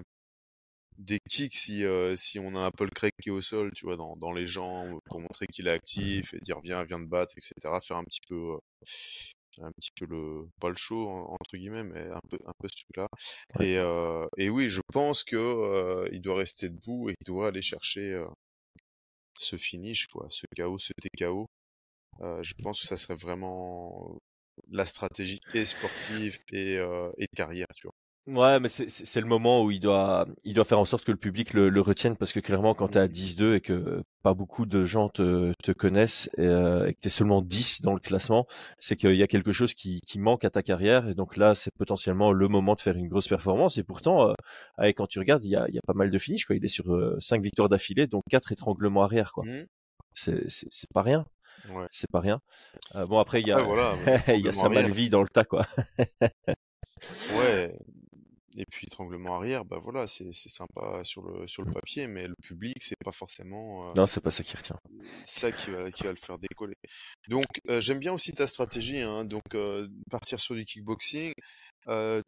des 0.97 1.19
kicks 1.29 1.55
si, 1.55 1.83
si 2.15 2.39
on 2.39 2.55
a 2.55 2.59
un 2.59 2.71
Paul 2.71 2.89
Craig 2.91 3.11
qui 3.21 3.29
est 3.29 3.31
au 3.31 3.41
sol, 3.41 3.71
tu 3.75 3.85
vois, 3.85 3.97
dans, 3.97 4.15
dans 4.17 4.31
les 4.31 4.47
jambes, 4.47 4.99
pour 5.05 5.19
montrer 5.19 5.47
qu'il 5.47 5.67
est 5.67 5.71
actif 5.71 6.33
et 6.33 6.39
dire 6.39 6.59
viens, 6.61 6.83
viens 6.85 6.99
de 6.99 7.05
battre, 7.05 7.33
etc. 7.37 7.79
Faire 7.81 7.97
un 7.97 8.03
petit 8.03 8.21
peu, 8.27 8.57
un 9.61 9.71
petit 9.71 9.91
peu 9.95 10.05
le, 10.05 10.47
pas 10.59 10.69
le 10.69 10.75
show, 10.75 11.07
entre 11.09 11.57
guillemets, 11.57 11.83
mais 11.83 12.07
un 12.09 12.21
peu, 12.29 12.37
un 12.45 12.51
peu 12.59 12.67
ce 12.67 12.83
truc-là. 12.83 13.07
Et, 13.59 13.77
euh, 13.77 14.25
et 14.37 14.49
oui, 14.49 14.69
je 14.69 14.81
pense 14.93 15.23
que 15.23 16.07
il 16.11 16.21
doit 16.21 16.37
rester 16.37 16.69
debout 16.69 17.09
et 17.09 17.15
il 17.19 17.25
doit 17.25 17.47
aller 17.47 17.61
chercher 17.61 18.23
ce 19.47 19.57
finish, 19.57 20.07
quoi, 20.07 20.27
ce 20.29 20.45
KO, 20.57 20.77
ce 20.77 20.93
TKO. 20.93 21.47
Euh, 22.21 22.41
je 22.43 22.53
pense 22.63 22.81
que 22.81 22.87
ça 22.87 22.97
serait 22.97 23.15
vraiment 23.15 24.17
la 24.71 24.85
stratégie 24.85 25.39
sportive 25.65 26.39
et, 26.51 26.77
euh, 26.77 27.11
et 27.17 27.27
carrière, 27.35 27.67
tu 27.75 27.87
vois. 27.87 27.93
Ouais, 28.27 28.59
mais 28.59 28.67
c'est 28.67 29.21
le 29.21 29.25
moment 29.25 29.63
où 29.63 29.71
il 29.71 29.79
doit, 29.79 30.27
il 30.43 30.53
doit 30.53 30.65
faire 30.65 30.79
en 30.79 30.85
sorte 30.85 31.05
que 31.05 31.11
le 31.11 31.17
public 31.17 31.53
le, 31.53 31.69
le 31.69 31.79
retienne 31.81 32.17
parce 32.17 32.33
que 32.33 32.41
clairement, 32.41 32.73
quand 32.73 32.89
tu 32.89 32.97
es 32.97 33.01
à 33.01 33.07
10-2 33.07 33.55
et 33.55 33.61
que 33.61 34.03
pas 34.21 34.33
beaucoup 34.33 34.65
de 34.65 34.83
gens 34.83 35.07
te, 35.07 35.53
te 35.63 35.71
connaissent 35.71 36.29
et, 36.37 36.41
euh, 36.45 36.87
et 36.87 36.93
que 36.93 36.99
tu 36.99 37.07
es 37.07 37.09
seulement 37.09 37.41
10 37.41 37.81
dans 37.83 37.93
le 37.93 38.01
classement, 38.01 38.45
c'est 38.79 38.97
qu'il 38.97 39.15
y 39.15 39.23
a 39.23 39.27
quelque 39.27 39.53
chose 39.53 39.73
qui, 39.73 40.01
qui 40.01 40.19
manque 40.19 40.43
à 40.43 40.49
ta 40.49 40.61
carrière. 40.61 41.07
Et 41.07 41.13
donc 41.13 41.37
là, 41.37 41.55
c'est 41.55 41.71
potentiellement 41.77 42.33
le 42.33 42.47
moment 42.49 42.75
de 42.75 42.81
faire 42.81 42.97
une 42.97 43.07
grosse 43.07 43.29
performance. 43.29 43.77
Et 43.77 43.83
pourtant, 43.83 44.29
euh, 44.79 44.91
quand 44.97 45.07
tu 45.07 45.19
regardes, 45.19 45.45
il 45.45 45.51
y 45.51 45.55
a, 45.55 45.65
il 45.69 45.75
y 45.75 45.79
a 45.79 45.81
pas 45.87 45.93
mal 45.93 46.09
de 46.09 46.19
finishes. 46.19 46.45
Quoi. 46.45 46.57
Il 46.57 46.65
est 46.65 46.67
sur 46.67 46.85
5 47.19 47.37
euh, 47.37 47.41
victoires 47.41 47.69
d'affilée, 47.69 48.07
donc 48.07 48.23
4 48.29 48.51
étranglements 48.51 49.03
arrière. 49.03 49.31
quoi. 49.31 49.45
Mmh. 49.45 49.63
C'est 50.13 50.91
pas 50.93 51.01
rien. 51.01 51.25
Ouais. 51.69 51.85
C'est 51.91 52.09
pas 52.11 52.19
rien. 52.19 52.41
Euh, 52.95 53.05
bon, 53.05 53.19
après, 53.19 53.41
il 53.41 53.47
y 53.47 53.51
a, 53.51 53.61
voilà, 53.61 53.93
il 54.27 54.41
y 54.41 54.49
a 54.49 55.09
dans 55.09 55.21
le 55.21 55.29
tas, 55.29 55.43
quoi. 55.45 55.65
ouais, 57.37 57.77
et 58.57 58.65
puis 58.65 58.87
étranglement 58.87 59.35
arrière, 59.35 59.65
bah 59.65 59.79
voilà, 59.81 60.07
c'est 60.07 60.31
sympa 60.33 61.03
sur 61.03 61.21
le, 61.21 61.47
sur 61.47 61.63
le 61.63 61.71
papier, 61.71 62.07
mais 62.07 62.27
le 62.27 62.33
public, 62.41 62.75
c'est 62.79 62.97
pas 63.03 63.11
forcément. 63.11 63.89
Euh, 63.89 63.93
non, 63.95 64.07
c'est 64.07 64.19
pas 64.19 64.31
ça 64.31 64.43
qui 64.43 64.57
retient. 64.57 64.79
Ça 65.23 65.51
qui 65.51 65.69
va, 65.69 65.91
qui 65.91 66.03
va 66.03 66.09
le 66.09 66.17
faire 66.17 66.39
décoller. 66.39 66.75
Donc, 67.27 67.45
euh, 67.69 67.79
j'aime 67.79 67.99
bien 67.99 68.13
aussi 68.13 68.31
ta 68.33 68.47
stratégie, 68.47 69.01
hein, 69.01 69.25
donc 69.25 69.43
euh, 69.53 69.87
partir 70.09 70.39
sur 70.39 70.55
du 70.55 70.65
kickboxing, 70.65 71.33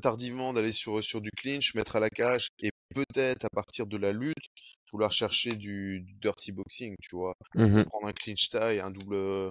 tardivement 0.02 0.54
d'aller 0.54 0.72
sur, 0.72 1.04
sur 1.04 1.20
du 1.20 1.32
clinch, 1.32 1.74
mettre 1.74 1.96
à 1.96 2.00
la 2.00 2.10
cage, 2.10 2.50
et 2.60 2.70
peut-être 2.94 3.46
à 3.46 3.50
partir 3.50 3.88
de 3.88 3.98
la 3.98 4.14
lutte, 4.14 4.46
vouloir 4.92 5.12
chercher 5.12 5.56
du, 5.56 6.06
dirty 6.22 6.52
boxing, 6.52 6.96
tu 7.02 7.16
vois. 7.16 7.34
Mmh 7.56 7.84
prendre 7.86 8.08
un 8.08 8.14
clinch 8.14 8.50
taille, 8.50 8.80
un 8.80 8.92
double 8.92 9.50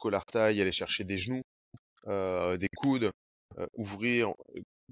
collar 0.00 0.26
taille, 0.26 0.60
aller 0.60 0.72
chercher 0.72 1.04
des 1.04 1.16
genoux, 1.16 1.42
des 2.06 2.68
coudes, 2.76 3.10
ouvrir, 3.74 4.32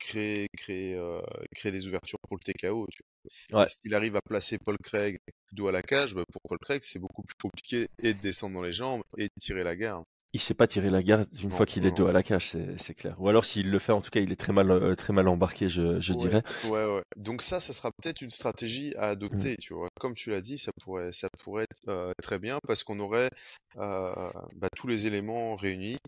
créer, 0.00 0.48
créer, 0.56 0.94
euh, 0.94 1.20
créer 1.54 1.72
des 1.72 1.86
ouvertures 1.86 2.18
pour 2.28 2.36
le 2.36 2.52
TKO. 2.52 2.86
Tu 2.90 3.02
vois. 3.50 3.62
Ouais. 3.62 3.68
S'il 3.68 3.94
arrive 3.94 4.16
à 4.16 4.22
placer 4.22 4.58
Paul 4.58 4.76
Craig 4.82 5.18
dos 5.52 5.68
à 5.68 5.72
la 5.72 5.82
cage, 5.82 6.14
bah 6.14 6.24
pour 6.32 6.42
Paul 6.42 6.58
Craig, 6.58 6.80
c'est 6.82 6.98
beaucoup 6.98 7.22
plus 7.22 7.36
compliqué 7.40 7.88
et 8.02 8.14
de 8.14 8.18
descendre 8.18 8.54
dans 8.54 8.62
les 8.62 8.72
jambes 8.72 9.02
et 9.16 9.24
de 9.24 9.32
tirer 9.38 9.62
la 9.64 9.76
garde 9.76 10.04
il 10.32 10.40
sait 10.40 10.54
pas 10.54 10.66
tirer 10.66 10.90
la 10.90 11.02
garde 11.02 11.26
une 11.42 11.50
fois 11.50 11.66
qu'il 11.66 11.86
est 11.86 11.90
dos 11.90 12.06
à 12.06 12.12
la 12.12 12.22
cage, 12.22 12.56
c'est 12.76 12.94
clair. 12.94 13.20
Ou 13.20 13.28
alors 13.28 13.44
s'il 13.44 13.70
le 13.70 13.78
fait, 13.78 13.92
en 13.92 14.00
tout 14.00 14.10
cas, 14.10 14.20
il 14.20 14.30
est 14.30 14.36
très 14.36 14.52
mal, 14.52 14.70
euh, 14.70 14.94
très 14.94 15.12
mal 15.12 15.26
embarqué, 15.28 15.68
je, 15.68 16.00
je 16.00 16.12
dirais. 16.14 16.42
Ouais, 16.64 16.84
ouais. 16.84 17.02
Donc 17.16 17.42
ça, 17.42 17.58
ça 17.58 17.72
sera 17.72 17.90
peut-être 17.90 18.22
une 18.22 18.30
stratégie 18.30 18.94
à 18.96 19.08
adopter, 19.08 19.54
mmh. 19.54 19.60
tu 19.60 19.74
vois. 19.74 19.88
Comme 19.98 20.14
tu 20.14 20.30
l'as 20.30 20.40
dit, 20.40 20.56
ça 20.56 20.70
pourrait, 20.80 21.10
ça 21.10 21.28
pourrait 21.42 21.64
être 21.64 21.88
euh, 21.88 22.12
très 22.22 22.38
bien 22.38 22.58
parce 22.66 22.84
qu'on 22.84 23.00
aurait 23.00 23.30
euh, 23.76 24.30
bah, 24.54 24.68
tous 24.76 24.86
les 24.86 25.06
éléments 25.06 25.56
réunis. 25.56 25.98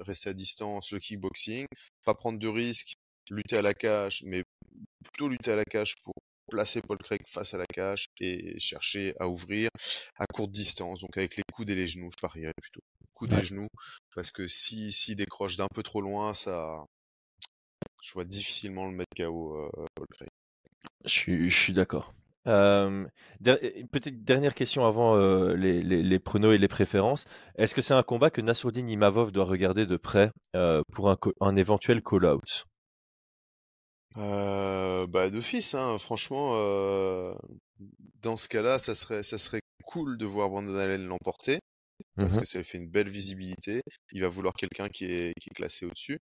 rester 0.00 0.30
à 0.30 0.34
distance, 0.34 0.92
le 0.92 1.00
kickboxing, 1.00 1.66
pas 2.04 2.14
prendre 2.14 2.38
de 2.38 2.48
risques, 2.48 2.94
lutter 3.30 3.56
à 3.56 3.62
la 3.62 3.74
cage, 3.74 4.22
mais 4.24 4.44
plutôt 5.04 5.28
lutter 5.28 5.52
à 5.52 5.56
la 5.56 5.64
cage 5.64 5.94
pour 6.04 6.14
placer 6.48 6.80
Paul 6.80 6.98
Craig 6.98 7.20
face 7.26 7.52
à 7.52 7.58
la 7.58 7.66
cage 7.66 8.06
et 8.20 8.58
chercher 8.58 9.14
à 9.18 9.28
ouvrir 9.28 9.68
à 10.16 10.26
courte 10.26 10.50
distance, 10.50 11.00
donc 11.00 11.16
avec 11.16 11.36
les 11.36 11.42
coudes 11.52 11.70
et 11.70 11.74
les 11.74 11.86
genoux, 11.86 12.10
je 12.16 12.20
parierais 12.20 12.54
plutôt. 12.60 12.80
Coudes 13.18 13.32
et 13.32 13.42
genoux, 13.42 13.66
parce 14.14 14.30
que 14.30 14.46
si, 14.46 14.92
si 14.92 15.16
décroche 15.16 15.56
d'un 15.56 15.66
peu 15.74 15.82
trop 15.82 16.00
loin, 16.00 16.34
ça, 16.34 16.84
je 18.00 18.12
vois 18.12 18.24
difficilement 18.24 18.86
le 18.86 18.92
mettre 18.92 19.10
KO 19.16 19.56
euh. 19.56 20.26
Je 21.04 21.10
suis, 21.10 21.50
je 21.50 21.60
suis 21.60 21.72
d'accord. 21.72 22.14
Euh, 22.46 23.06
Peut-être 23.42 24.24
dernière 24.24 24.54
question 24.54 24.86
avant 24.86 25.16
euh, 25.16 25.54
les, 25.54 25.82
les, 25.82 26.02
les, 26.02 26.18
pronos 26.18 26.54
et 26.54 26.58
les 26.58 26.68
préférences. 26.68 27.26
Est-ce 27.56 27.74
que 27.74 27.82
c'est 27.82 27.94
un 27.94 28.02
combat 28.02 28.30
que 28.30 28.40
Nassourdine 28.40 28.88
Imavov 28.88 29.32
doit 29.32 29.44
regarder 29.44 29.84
de 29.84 29.96
près 29.96 30.30
euh, 30.54 30.82
pour 30.92 31.10
un, 31.10 31.18
un 31.40 31.56
éventuel 31.56 32.02
call-out? 32.02 32.66
Bah 34.16 35.30
d'office, 35.30 35.74
hein, 35.74 35.96
franchement, 35.98 36.54
dans 38.22 38.36
ce 38.36 38.48
cas-là, 38.48 38.78
ça 38.78 38.94
serait, 38.94 39.22
ça 39.22 39.38
serait 39.38 39.60
cool 39.84 40.18
de 40.18 40.26
voir 40.26 40.50
Brandon 40.50 40.76
Allen 40.76 41.06
l'emporter 41.06 41.60
parce 42.16 42.36
mmh 42.36 42.40
que 42.40 42.46
ça 42.46 42.62
fait 42.62 42.78
une 42.78 42.88
belle 42.88 43.08
visibilité. 43.08 43.82
Il 44.12 44.20
va 44.20 44.28
vouloir 44.28 44.54
quelqu'un 44.54 44.88
qui 44.88 45.04
est, 45.04 45.32
qui 45.40 45.50
est 45.50 45.54
classé 45.54 45.86
au-dessus. 45.86 46.18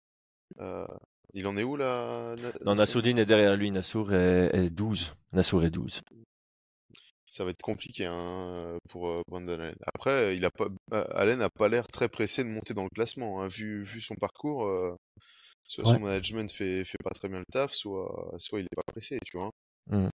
Euh, 0.60 0.86
il 1.34 1.48
en 1.48 1.58
est 1.58 1.64
où 1.64 1.76
là 1.76 2.36
Non, 2.66 2.76
Nassourdine 2.76 3.18
est 3.18 3.26
derrière 3.26 3.56
lui. 3.56 3.72
Nassour 3.72 4.14
est, 4.14 4.50
est 4.54 4.70
12. 4.70 5.16
Nassour 5.32 5.64
est 5.64 5.70
12. 5.70 6.02
Ça 7.28 7.44
va 7.44 7.50
être 7.50 7.64
compliqué 7.64 8.06
hein, 8.06 8.78
pour 8.90 9.10
euh, 9.10 9.22
Brandon 9.28 9.54
Allen. 9.54 9.76
Après, 9.88 10.38
il 10.38 10.46
a 10.46 10.52
pas, 10.52 10.68
Allen 11.16 11.40
n'a 11.40 11.50
pas 11.50 11.68
l'air 11.68 11.88
très 11.88 12.08
pressé 12.08 12.44
de 12.44 12.50
monter 12.50 12.76
dans 12.76 12.84
le 12.84 12.90
classement. 12.94 13.42
Hein. 13.42 13.48
Vu, 13.48 13.84
vu 13.84 14.02
son 14.02 14.14
parcours, 14.14 14.66
euh, 14.66 14.96
soit 15.64 15.86
son 15.86 16.00
management 16.00 16.52
fait, 16.52 16.86
fait 16.86 17.00
pas 17.04 17.10
très 17.10 17.30
bien 17.30 17.40
le 17.40 17.46
taf, 17.52 17.72
soit, 17.74 18.36
soit 18.38 18.60
il 18.60 18.66
est 18.66 18.76
pas 18.76 18.84
pressé, 18.86 19.18
tu 19.26 19.38
vois? 19.38 19.50
Mmh. 19.88 20.10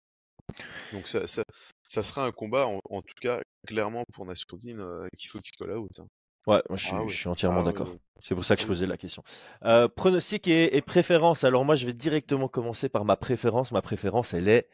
Donc 0.92 1.06
ça, 1.06 1.26
ça, 1.26 1.42
ça, 1.88 2.02
sera 2.02 2.26
un 2.26 2.32
combat, 2.32 2.66
en, 2.66 3.02
tout 3.02 3.14
cas, 3.20 3.40
clairement 3.66 4.04
pour 4.12 4.26
Nassourdine, 4.26 4.80
euh, 4.80 5.06
qu'il 5.16 5.28
faut 5.28 5.40
qu'il 5.40 5.56
call 5.56 5.76
out. 5.76 5.90
Hein. 5.98 6.06
Ouais, 6.46 6.62
moi 6.68 6.76
je, 6.76 6.88
ah 6.92 7.02
suis, 7.09 7.28
entièrement 7.28 7.62
ah 7.62 7.64
d'accord. 7.64 7.92
C'est 8.22 8.35
pour 8.35 8.44
ça 8.44 8.54
que 8.54 8.62
je 8.62 8.66
posais 8.68 8.87
la 8.87 8.96
question. 8.96 9.24
Euh, 9.64 9.88
pronostic 9.88 10.46
et, 10.46 10.76
et, 10.76 10.80
préférence. 10.80 11.42
Alors 11.42 11.64
moi 11.64 11.74
je 11.74 11.87
vais 11.87 11.92
directement 11.92 12.46
commencer 12.46 12.88
par 12.88 13.04
ma 13.04 13.16
préférence. 13.16 13.72
Ma 13.72 13.82
préférence, 13.82 14.32
elle 14.32 14.48
est 14.48 14.68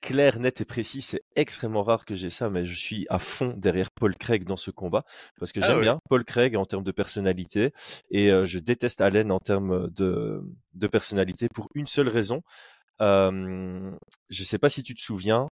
clair, 0.00 0.38
net 0.38 0.60
et 0.60 0.64
précis. 0.64 1.02
C'est 1.02 1.22
extrêmement 1.36 1.82
rare 1.82 2.04
que 2.04 2.14
j'ai 2.14 2.30
ça, 2.30 2.50
mais 2.50 2.64
je 2.64 2.74
suis 2.74 3.06
à 3.10 3.18
fond 3.18 3.52
derrière 3.56 3.90
Paul 3.90 4.16
Craig 4.16 4.44
dans 4.44 4.56
ce 4.56 4.70
combat 4.70 5.04
parce 5.38 5.52
que 5.52 5.60
ah 5.62 5.66
j'aime 5.66 5.80
bien 5.80 5.98
Paul 6.08 6.24
Craig 6.24 6.56
en 6.56 6.64
termes 6.64 6.84
de 6.84 6.92
personnalité 6.92 7.72
et 8.10 8.30
euh, 8.30 8.44
je 8.44 8.58
déteste 8.58 9.00
Allen 9.00 9.32
en 9.32 9.40
termes 9.40 9.90
de, 9.90 10.42
de 10.74 10.86
personnalité 10.86 11.48
pour 11.48 11.68
une 11.74 11.86
seule 11.86 12.08
raison. 12.08 12.42
Je 13.00 13.96
sais 14.30 14.58
pas 14.58 14.68
si 14.68 14.82
tu 14.82 14.94
te 14.94 15.00
souviens. 15.00 15.48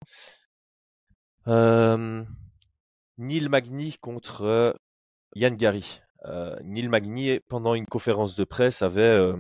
Neil 1.46 3.50
Magny 3.50 3.98
contre 4.00 4.76
Yann 5.36 5.56
Gary. 5.56 6.02
Neil 6.64 6.90
Magny, 6.90 7.40
pendant 7.48 7.76
une 7.76 7.86
conférence 7.86 8.36
de 8.36 8.44
presse, 8.44 8.82
avait, 8.82 9.32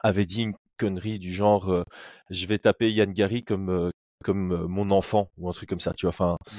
avait 0.00 0.26
dit 0.26 0.42
une 0.42 0.54
connerie 0.78 1.18
du 1.18 1.32
genre 1.32 1.84
je 2.28 2.46
vais 2.46 2.58
taper 2.58 2.90
Yann 2.90 3.12
Gary 3.12 3.44
comme 3.44 3.90
comme 4.24 4.66
mon 4.66 4.90
enfant 4.90 5.30
ou 5.36 5.48
un 5.48 5.52
truc 5.52 5.68
comme 5.68 5.80
ça 5.80 5.92
tu 5.92 6.06
vois 6.06 6.10
enfin 6.10 6.36
mmh. 6.52 6.56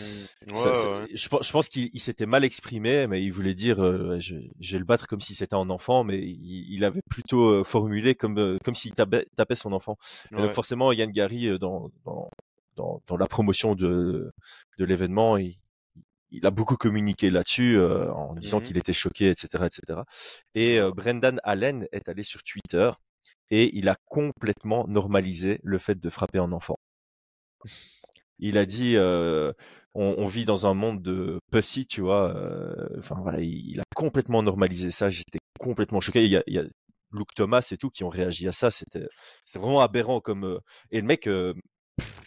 Je, 1.14 1.18
je, 1.42 1.52
pense 1.52 1.70
qu'il 1.70 2.00
s'était 2.00 2.26
mal 2.26 2.44
exprimé 2.44 3.08
mais 3.08 3.24
il 3.24 3.32
voulait 3.32 3.56
dire 3.56 3.78
je, 4.20 4.36
vais 4.36 4.80
le 4.80 4.86
battre 4.86 5.08
comme 5.08 5.20
si 5.20 5.36
c'était 5.36 5.56
un 5.56 5.70
enfant 5.70 6.04
mais 6.04 6.20
il, 6.20 6.84
avait 6.84 7.02
plutôt 7.10 7.64
formulé 7.64 8.16
comme 8.16 8.58
comme 8.64 8.76
s'il 8.76 8.94
tapait, 8.94 9.26
son 9.56 9.74
enfant. 9.74 9.98
Donc 10.32 10.52
forcément 10.52 10.92
Yann 10.92 11.12
Gary 11.12 11.58
dans, 11.60 11.90
dans, 12.06 12.30
dans, 12.76 13.02
dans 13.08 13.18
la 13.18 13.26
promotion 13.26 13.76
de 13.76 14.32
de 14.78 14.86
l'événement 14.86 15.38
il, 15.38 15.56
il 16.32 16.46
a 16.46 16.52
beaucoup 16.52 16.78
communiqué 16.78 17.30
là-dessus 17.30 17.80
en 17.80 18.36
disant 18.36 18.60
mmh 18.60 18.64
qu'il 18.64 18.78
était 18.78 18.94
choqué 18.94 19.30
etc 19.30 19.66
etc 19.66 20.02
et 20.56 20.80
Brendan 20.96 21.40
Allen 21.44 21.88
est 21.92 22.08
allé 22.10 22.24
sur 22.24 22.44
Twitter 22.44 22.92
et 23.50 23.76
il 23.78 23.90
a 23.90 23.96
complètement 24.06 24.86
normalisé 24.88 25.60
le 25.64 25.78
fait 25.78 25.96
de 25.96 26.10
frapper 26.10 26.40
un 26.40 26.52
enfant 26.52 26.78
il 28.40 28.58
a 28.58 28.66
dit 28.66 28.98
on, 29.94 30.28
vit 30.28 30.46
dans 30.46 30.68
un 30.68 30.74
monde 30.74 31.02
de 31.02 31.40
pussy, 31.52 31.88
tu 31.88 32.02
vois. 32.02 32.36
Enfin 32.98 33.16
voilà, 33.22 33.40
il, 33.42 33.80
a 33.80 33.84
complètement 33.96 34.44
normalisé 34.44 34.92
ça. 34.92 35.10
J'étais 35.10 35.40
complètement 35.60 36.00
choqué. 36.00 36.24
Il 36.26 36.32
y, 36.32 36.60
a, 36.60 36.64
Luke 37.12 37.34
Thomas 37.36 37.68
et 37.72 37.78
tout 37.78 37.90
qui 37.90 38.04
ont 38.04 38.10
réagi 38.10 38.48
à 38.48 38.52
ça. 38.52 38.70
C'était 38.70 39.08
vraiment 39.56 39.80
aberrant 39.80 40.22
comme. 40.22 40.60
Et 40.92 41.02
le 41.02 41.08
mec, 41.08 41.28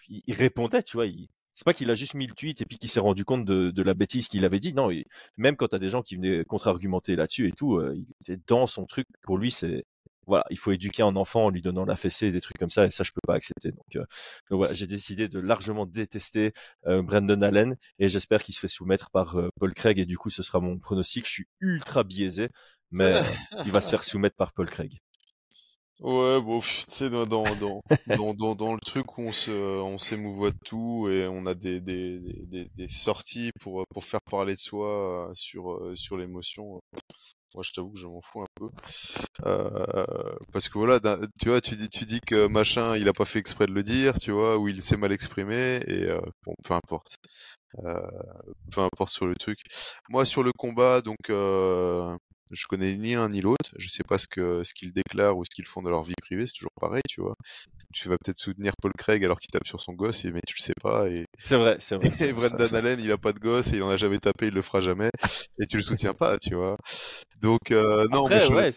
il, 0.09 0.35
répondait, 0.35 0.83
tu 0.83 0.97
vois. 0.97 1.07
C'est 1.55 1.65
pas 1.65 1.75
qu'il 1.75 1.91
a 1.91 1.95
juste 1.95 2.15
mis 2.15 2.27
le 2.27 2.35
tweet 2.35 2.61
et 2.63 2.65
puis 2.65 2.79
qu'il 2.79 2.89
s'est 2.89 3.01
rendu 3.01 3.25
compte 3.25 3.45
de, 3.45 3.71
de 3.71 3.83
la 3.83 3.95
bêtise 3.95 4.29
qu'il 4.29 4.45
avait 4.45 4.61
dit. 4.61 4.73
Non, 4.73 4.89
même 5.37 5.57
quand 5.57 5.69
tu 5.69 5.77
as 5.77 5.79
des 5.79 5.89
gens 5.89 6.03
qui 6.03 6.17
venaient 6.17 6.45
contre-argumenter 6.45 7.17
là-dessus 7.17 7.49
et 7.49 7.53
tout, 7.53 7.81
il 7.95 8.07
était 8.23 8.43
dans 8.49 8.67
son 8.67 8.85
truc. 8.87 9.07
Pour 9.23 9.39
lui, 9.39 9.51
c'est 9.51 9.85
voilà, 10.27 10.45
il 10.51 10.59
faut 10.59 10.73
éduquer 10.73 11.03
un 11.03 11.17
enfant 11.17 11.47
en 11.47 11.51
lui 11.51 11.63
donnant 11.63 11.85
la 11.85 11.97
fessée, 11.97 12.31
des 12.31 12.41
trucs 12.41 12.59
comme 12.59 12.71
ça, 12.71 12.87
et 12.87 12.91
ça, 12.91 13.05
je 13.05 13.13
peux 13.13 13.21
pas 13.27 13.35
accepter. 13.35 13.73
Donc, 13.73 13.97
euh, 13.97 14.05
voilà, 14.51 14.73
j'ai 14.75 14.87
décidé 14.87 15.29
de 15.29 15.41
largement 15.41 15.87
détester 15.87 16.53
euh, 16.87 17.03
Brandon 17.03 17.43
Allen, 17.43 17.77
et 17.99 18.09
j'espère 18.09 18.43
qu'il 18.43 18.55
se 18.55 18.61
fait 18.61 18.69
soumettre 18.69 19.11
par 19.11 19.37
euh, 19.37 19.49
Paul 19.59 19.75
Craig, 19.75 19.99
et 19.99 20.07
du 20.07 20.19
coup, 20.19 20.31
ce 20.31 20.43
sera 20.43 20.61
mon 20.61 20.79
pronostic. 20.79 21.27
Je 21.27 21.31
suis 21.31 21.47
ultra 21.61 22.05
biaisé, 22.05 22.49
mais 22.91 23.15
il 23.67 23.73
va 23.73 23.81
se 23.81 23.91
faire 23.91 24.05
soumettre 24.05 24.37
par 24.37 24.53
Paul 24.53 24.69
Craig. 24.69 24.99
Ouais, 26.01 26.41
bon, 26.41 26.61
tu 26.61 26.85
sais, 26.89 27.11
dans, 27.11 27.27
dans, 27.27 27.45
dans, 28.07 28.55
dans, 28.55 28.73
le 28.73 28.81
truc 28.81 29.19
où 29.19 29.23
on 29.23 29.33
se, 29.33 29.51
on 29.51 29.99
s'émouvoit 29.99 30.51
de 30.51 30.59
tout 30.65 31.09
et 31.11 31.27
on 31.27 31.45
a 31.45 31.53
des, 31.53 31.83
des, 31.83 32.19
des, 32.47 32.71
des, 32.75 32.89
sorties 32.89 33.51
pour, 33.61 33.85
pour 33.91 34.03
faire 34.03 34.23
parler 34.23 34.55
de 34.55 34.59
soi 34.59 35.31
sur, 35.35 35.79
sur 35.95 36.17
l'émotion. 36.17 36.81
Moi, 37.55 37.63
je 37.67 37.73
t'avoue 37.73 37.91
que 37.91 37.99
je 37.99 38.07
m'en 38.07 38.21
fous 38.23 38.43
un 38.43 38.47
peu. 38.55 38.69
Euh, 39.47 40.37
parce 40.53 40.69
que 40.69 40.79
voilà, 40.79 41.01
tu 41.41 41.49
vois, 41.49 41.61
tu 41.61 41.77
dis, 41.77 41.89
tu 41.89 42.05
dis 42.05 42.21
que 42.21 42.47
machin, 42.47 42.97
il 42.97 43.09
a 43.09 43.13
pas 43.13 43.25
fait 43.25 43.39
exprès 43.41 43.67
de 43.67 43.73
le 43.73 43.83
dire, 43.83 44.19
tu 44.19 44.31
vois, 44.33 44.59
ou 44.59 44.69
il 44.69 44.83
s'est 44.83 44.97
mal 44.97 45.13
exprimé, 45.13 45.81
et 45.87 46.05
euh, 46.05 46.21
bon, 46.47 46.55
peu 46.65 46.75
importe. 46.75 47.17
Euh, 47.85 48.01
peu 48.73 48.83
importe 48.83 49.11
sur 49.13 49.27
le 49.27 49.35
truc. 49.37 49.59
Moi, 50.11 50.25
sur 50.25 50.43
le 50.43 50.53
combat, 50.57 51.01
donc, 51.03 51.17
Je 52.53 52.67
connais 52.67 52.97
ni 52.97 53.15
l'un 53.15 53.29
ni 53.29 53.41
l'autre. 53.41 53.71
Je 53.77 53.89
sais 53.89 54.03
pas 54.03 54.19
ce 54.19 54.27
que 54.27 54.63
ce 54.65 54.75
qu'ils 54.75 54.93
déclarent 54.93 55.37
ou 55.37 55.45
ce 55.45 55.51
qu'ils 55.55 55.67
font 55.67 55.83
dans 55.83 55.91
leur 55.91 56.03
vie 56.03 56.15
privée. 56.21 56.47
C'est 56.47 56.55
toujours 56.55 56.73
pareil, 56.81 57.03
tu 57.09 57.21
vois. 57.21 57.35
Tu 57.93 58.09
vas 58.09 58.17
peut-être 58.23 58.39
soutenir 58.39 58.73
Paul 58.81 58.93
Craig 58.97 59.25
alors 59.25 59.39
qu'il 59.39 59.51
tape 59.51 59.67
sur 59.67 59.81
son 59.81 59.93
gosse, 59.93 60.25
mais 60.25 60.41
tu 60.47 60.55
le 60.59 60.63
sais 60.63 60.75
pas. 60.81 61.09
Et... 61.09 61.27
C'est 61.39 61.57
vrai, 61.57 61.77
c'est 61.81 61.97
vrai. 61.97 62.09
Et 62.29 62.33
Brendan 62.33 62.75
Allen, 62.75 63.01
il 63.01 63.11
a 63.11 63.19
pas 63.19 63.33
de 63.33 63.41
gosse 63.41 63.73
et 63.73 63.77
il 63.77 63.83
en 63.83 63.91
a 63.91 63.97
jamais 63.97 64.19
tapé, 64.19 64.47
il 64.47 64.55
le 64.55 64.63
fera 64.63 64.81
jamais. 64.81 65.11
Et 65.59 65.67
tu 65.67 65.77
le 65.77 65.83
soutiens 65.83 66.15
pas, 66.15 66.39
tu 66.39 66.55
vois. 66.55 66.77
Donc 67.41 67.71
euh, 67.71 68.07
non, 68.11 68.29
mais 68.29 68.47
ouais, 68.53 68.71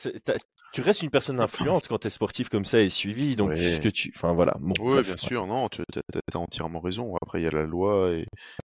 tu 0.73 0.81
restes 0.81 1.03
une 1.03 1.11
personne 1.11 1.39
influente 1.39 1.87
quand 1.87 1.99
tu 1.99 2.07
es 2.07 2.09
sportif 2.09 2.49
comme 2.49 2.65
ça 2.65 2.81
et 2.81 2.89
suivi. 2.89 3.35
Donc, 3.35 3.51
que 3.51 3.89
tu. 3.89 4.11
Enfin, 4.15 4.33
voilà. 4.33 4.55
oui, 4.79 5.03
bien 5.03 5.17
sûr, 5.17 5.45
non, 5.45 5.69
tu 5.69 5.83
as, 5.83 6.37
entièrement 6.37 6.79
raison. 6.79 7.15
Après, 7.21 7.39
il 7.39 7.43
y 7.43 7.47
a 7.47 7.51
la 7.51 7.63
loi 7.63 8.11
et 8.11 8.25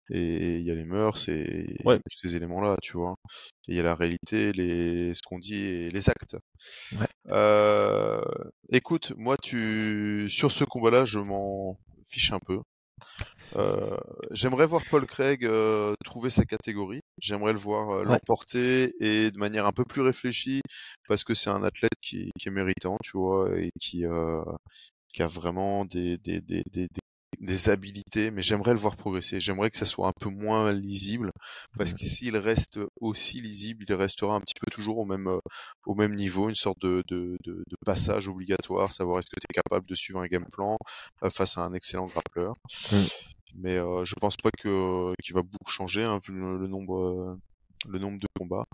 il 0.10 0.66
y 0.66 0.72
a 0.72 0.76
les 0.76 0.86
mœurs 0.86 1.28
et 1.28 1.68
tous 1.84 2.18
ces 2.22 2.36
éléments-là, 2.38 2.78
tu 2.82 2.98
vois. 2.98 3.16
il 3.68 3.76
y 3.76 3.80
a 3.80 3.84
la 3.84 3.94
réalité, 3.94 4.54
les, 4.54 5.14
ce 5.14 5.22
qu'on 5.26 5.38
dit 5.38 5.62
et 5.66 5.90
les 5.90 6.10
actes. 6.10 6.38
Euh, 7.28 8.22
écoute, 8.72 9.12
moi, 9.18 9.36
tu 9.38 10.28
sur 10.30 10.50
ce 10.50 10.64
combat-là, 10.64 11.04
je 11.04 11.20
m'en 11.20 11.78
fiche 12.06 12.32
un 12.32 12.40
peu. 12.40 12.60
Euh, 13.58 13.98
j'aimerais 14.32 14.66
voir 14.66 14.84
Paul 14.90 15.06
Craig 15.08 15.44
euh, 15.46 15.96
trouver 16.06 16.30
sa 16.30 16.46
catégorie. 16.46 17.02
J'aimerais 17.20 17.54
le 17.54 17.60
voir 17.60 17.90
euh, 17.90 18.04
l'emporter 18.04 18.94
et 19.00 19.32
de 19.32 19.38
manière 19.38 19.66
un 19.66 19.72
peu 19.72 19.84
plus 19.84 20.02
réfléchie 20.02 20.62
parce 21.08 21.24
que 21.24 21.34
c'est 21.34 21.50
un 21.50 21.64
athlète 21.64 21.96
qui, 22.00 22.32
qui, 22.40 22.50
est 22.50 22.52
méritant, 22.52 22.98
tu 23.04 23.18
vois, 23.18 23.58
et 23.58 23.72
qui, 23.80 24.04
qui 25.14 25.24
a 25.24 25.28
vraiment 25.28 25.86
des, 25.86 26.18
des, 26.18 26.42
des, 26.42 26.64
des, 26.72 26.88
des 27.40 27.70
habilités, 27.70 28.32
mais 28.32 28.42
j'aimerais 28.42 28.74
le 28.74 28.80
voir 28.80 28.96
progresser. 28.96 29.40
J'aimerais 29.42 29.70
que 29.70 29.78
ça 29.78 29.86
soit 29.86 30.08
un 30.08 30.14
peu 30.20 30.30
moins 30.30 30.72
lisible, 30.72 31.32
parce 31.78 31.94
que 31.94 32.06
s'il 32.06 32.38
reste 32.38 32.80
aussi 33.00 33.42
lisible, 33.42 33.86
il 33.88 33.94
restera 33.94 34.36
un 34.36 34.42
petit 34.42 34.56
peu 34.60 34.70
toujours 34.72 34.98
au 35.00 35.06
même 35.06 35.30
au 35.86 35.96
même 35.96 36.16
niveau, 36.16 36.50
une 36.50 36.56
sorte 36.56 36.80
de, 36.82 37.04
de, 37.08 37.38
de, 37.44 37.64
de 37.68 37.76
passage 37.86 38.28
obligatoire, 38.28 38.92
savoir 38.92 39.20
est-ce 39.20 39.30
que 39.30 39.40
tu 39.40 39.48
es 39.50 39.62
capable 39.62 39.88
de 39.88 39.96
suivre 39.96 40.20
un 40.20 40.28
game 40.28 40.46
plan 40.52 40.78
face 41.32 41.58
à 41.58 41.62
un 41.62 41.74
excellent 41.74 42.08
grappleur. 42.08 42.56
Mmh. 42.92 43.37
Mais 43.56 43.78
euh, 43.78 44.04
je 44.06 44.16
pense 44.16 44.38
pas 44.38 44.50
que 44.52 45.14
qu'il 45.24 45.36
va 45.36 45.42
beaucoup 45.42 45.72
changer 45.72 46.04
hein, 46.04 46.20
vu 46.26 46.34
le, 46.34 46.68
nombre 46.68 47.38
le 47.88 48.00
nombre 48.00 48.18
de 48.20 48.28
combats. 48.38 48.66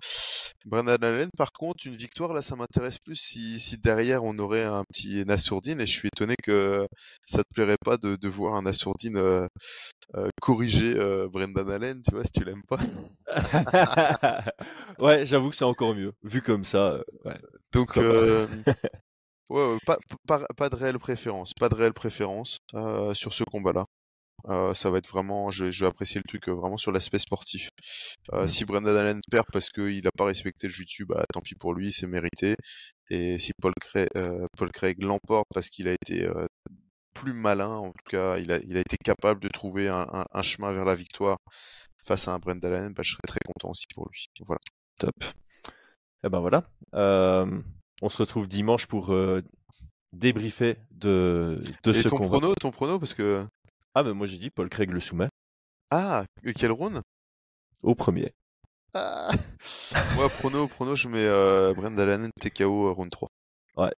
Brendan 0.66 1.04
Allen, 1.04 1.30
par 1.38 1.52
contre, 1.52 1.86
une 1.88 1.96
victoire 1.96 2.34
là, 2.34 2.42
ça 2.42 2.56
m'intéresse 2.56 2.98
plus 2.98 3.16
si, 3.16 3.60
si 3.60 3.78
derrière 3.78 4.24
on 4.24 4.38
aurait 4.40 4.64
un 4.64 4.84
petit 4.86 5.26
Nassourdine 5.26 5.82
et 5.82 5.86
je 5.86 5.92
suis 5.92 6.08
étonné 6.08 6.36
que 6.42 6.88
ça 7.26 7.44
te 7.44 7.54
plairait 7.54 7.78
pas 7.84 7.98
de, 7.98 8.16
de 8.16 8.30
voir 8.30 8.56
un 8.56 8.62
Nassourdine 8.62 9.18
euh, 9.18 9.48
euh, 10.16 10.30
corriger 10.42 10.94
euh, 10.96 11.28
Brendan 11.28 11.70
Allen, 11.70 12.02
tu 12.08 12.16
vois, 12.16 12.24
si 12.24 12.32
tu 12.32 12.46
l'aimes 12.46 12.64
pas. 12.68 12.80
ouais, 15.00 15.26
j'avoue 15.26 15.50
que 15.50 15.56
c'est 15.56 15.66
encore 15.66 15.96
mieux, 15.96 16.14
vu 16.24 16.42
comme 16.42 16.64
ça. 16.64 17.00
Ouais. 17.26 17.40
Donc, 17.74 17.96
ouais, 17.98 18.48
ouais, 19.50 19.78
pas, 19.86 19.98
pas, 20.26 20.46
pas, 20.56 20.70
de 20.70 20.76
réelle 20.76 21.00
préférence, 21.00 21.54
pas 21.54 21.68
de 21.68 21.76
réelle 21.76 21.94
préférence 21.94 22.60
sur 23.14 23.34
ce 23.34 23.44
combat-là. 23.44 23.86
Euh, 24.50 24.74
ça 24.74 24.90
va 24.90 24.98
être 24.98 25.10
vraiment, 25.10 25.52
je, 25.52 25.72
je, 25.72 25.86
vais 25.86 25.90
apprécier 25.90 26.20
le 26.20 26.28
truc 26.28 26.50
euh, 26.50 26.54
vraiment 26.54 26.78
sur 26.78 26.92
l'aspect 26.92 27.20
sportif. 27.20 27.70
Euh, 28.34 28.44
mmh. 28.44 28.48
Si 28.48 28.66
Brendan 28.66 28.96
Allen 28.96 29.22
perd 29.32 29.46
parce 29.52 29.70
qu'il 29.70 30.04
n'a 30.04 30.12
pas 30.18 30.26
respecté 30.26 30.68
le 30.68 30.74
jiu 30.74 31.06
bah 31.06 31.24
tant 31.32 31.42
pis 31.42 31.56
pour 31.56 31.74
lui, 31.74 31.92
c'est 31.92 32.08
mérité. 32.08 32.56
Et 33.10 33.38
si 33.38 33.52
Paul 33.62 33.74
Craig, 33.80 34.10
Paul 34.58 34.72
Craig 34.72 35.02
l'emporte 35.02 35.48
parce 35.54 35.70
qu'il 35.70 35.88
a 35.88 35.94
été 35.94 36.28
plus 37.14 37.34
malin, 37.34 37.70
en 37.70 37.92
tout 37.92 38.10
cas, 38.10 38.38
il 38.38 38.52
a, 38.52 38.60
il 38.60 38.76
a 38.76 38.82
été 38.82 38.98
capable 38.98 39.40
de 39.40 39.48
trouver 39.48 39.88
un, 39.88 40.08
un, 40.12 40.26
un 40.32 40.42
chemin 40.42 40.72
vers 40.72 40.86
la 40.86 40.96
victoire 40.96 41.38
face 42.06 42.28
à 42.28 42.34
un 42.34 42.40
Brendan 42.40 42.74
Allen, 42.74 42.94
bah, 42.94 43.04
je 43.04 43.12
serais 43.12 43.28
très 43.28 43.40
content 43.46 43.70
aussi 43.70 43.86
pour 43.94 44.10
lui. 44.12 44.26
Voilà. 44.42 44.60
Top. 45.00 45.14
Et 45.22 46.28
eh 46.28 46.30
ben 46.30 46.40
voilà. 46.40 46.64
on 46.94 48.10
se 48.10 48.18
retrouve 48.18 48.48
dimanche 48.48 48.88
pour 48.88 49.14
débriefer 50.14 50.78
de, 50.92 51.62
de 51.84 51.92
Et 51.92 52.02
ce 52.02 52.08
ton 52.08 52.18
prono, 52.18 52.54
ton 52.56 52.72
prono, 52.72 53.00
parce 53.00 53.14
que 53.14 53.46
ah, 53.96 54.04
mais 54.04 54.14
moi 54.14 54.28
j'ai 54.28 54.38
dit 54.38 54.50
Paul 54.50 54.70
Craig 54.70 54.92
le 54.92 55.00
soumet. 55.00 55.30
Ah, 55.92 56.26
quel 56.58 56.72
round? 56.72 57.02
Au 57.84 57.96
premier. 57.96 58.34
Ah 58.94 59.32
Moi, 60.16 60.30
prono, 60.30 60.68
prono, 60.68 60.96
je 60.96 61.08
mets 61.08 61.26
euh, 61.26 61.74
Brendan 61.74 62.30
TKO 62.40 62.88
euh, 62.88 62.92
round 62.92 63.12
3. 63.12 63.30
Ouais. 63.78 63.94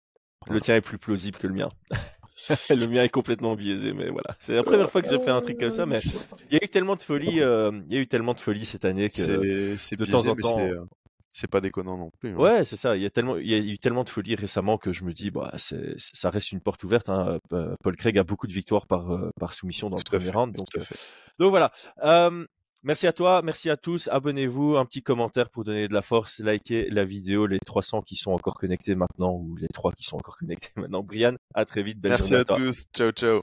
Le 0.49 0.61
tien 0.61 0.77
est 0.77 0.81
plus 0.81 0.99
plausible 0.99 1.39
que 1.39 1.47
le 1.47 1.55
mien. 1.55 1.69
le 2.71 2.89
mien 2.89 3.03
est 3.03 3.09
complètement 3.09 3.55
biaisé, 3.55 3.93
mais 3.93 4.11
voilà. 4.11 4.37
C'est 4.41 4.55
la 4.55 4.63
première 4.63 4.91
fois 4.91 5.03
que 5.03 5.09
j'ai 5.09 5.19
fait 5.19 5.31
un 5.31 5.41
truc 5.41 5.59
comme 5.59 5.71
ça, 5.71 5.87
mais 5.87 5.99
il 6.01 6.55
y 6.55 6.61
a 6.61 6.65
eu 6.65 6.69
tellement 6.69 6.97
de 6.97 7.03
folie, 7.03 7.41
euh, 7.41 7.71
il 7.89 7.95
y 7.95 7.99
a 7.99 8.01
eu 8.01 8.07
tellement 8.07 8.35
de 8.35 8.41
folie 8.41 8.65
cette 8.65 8.85
année 8.85 9.09
que 9.09 9.23
de 9.97 10.05
temps 10.05 10.27
en 10.27 10.35
temps, 10.35 10.61
euh, 10.61 10.85
c'est 11.35 11.51
pas 11.51 11.61
déconnant 11.61 11.99
non 11.99 12.11
plus. 12.21 12.31
Hein. 12.31 12.37
Ouais, 12.37 12.65
c'est 12.65 12.77
ça. 12.77 12.97
Il 12.97 13.03
y 13.03 13.07
a 13.07 13.11
tellement, 13.11 13.37
il 13.37 13.49
y 13.49 13.55
a 13.55 13.59
eu 13.59 13.77
tellement 13.77 14.05
de 14.05 14.09
folie 14.09 14.37
récemment 14.37 14.79
que 14.79 14.93
je 14.93 15.05
me 15.05 15.13
dis, 15.13 15.33
bah, 15.33 15.53
c'est, 15.59 15.95
ça 15.99 16.31
reste 16.31 16.53
une 16.53 16.61
porte 16.61 16.85
ouverte. 16.85 17.09
Hein. 17.09 17.39
Paul 17.83 17.97
Craig 17.97 18.17
a 18.17 18.23
beaucoup 18.23 18.47
de 18.47 18.53
victoires 18.53 18.87
par, 18.87 19.13
euh, 19.13 19.31
par 19.39 19.53
soumission 19.53 19.91
dans 19.91 19.97
le 19.97 20.03
premier 20.05 20.31
round. 20.31 20.55
Donc, 20.55 20.69
euh, 20.77 20.83
donc 21.41 21.51
voilà. 21.51 21.73
merci 22.85 23.09
à 23.09 23.13
toi, 23.13 23.43
merci 23.43 23.69
à 23.69 23.77
tous. 23.77 24.09
Abonnez-vous, 24.13 24.77
un 24.77 24.87
petit 24.87 25.03
commentaire 25.03 25.51
pour 25.51 25.65
donner 25.65 25.89
de 25.89 25.93
la 25.93 26.03
force, 26.03 26.39
likez 26.39 26.89
la 26.89 27.05
vidéo, 27.05 27.47
les 27.47 27.59
300 27.59 28.03
qui 28.03 28.15
sont 28.15 28.31
encore 28.31 28.55
connectés 28.55 28.95
maintenant 28.95 29.33
ou 29.33 29.57
les 29.57 29.69
3 29.75 29.91
qui 29.93 30.05
sont 30.05 30.17
encore 30.17 30.37
connectés 30.37 30.71
maintenant. 30.77 31.03
Brian, 31.03 31.35
à 31.53 31.65
très 31.65 31.83
vite. 31.83 31.99
Belle 32.01 32.13
merci 32.13 32.37
à, 32.37 32.45
tous. 32.45 32.85
Ciao, 32.95 33.11
ciao. 33.11 33.43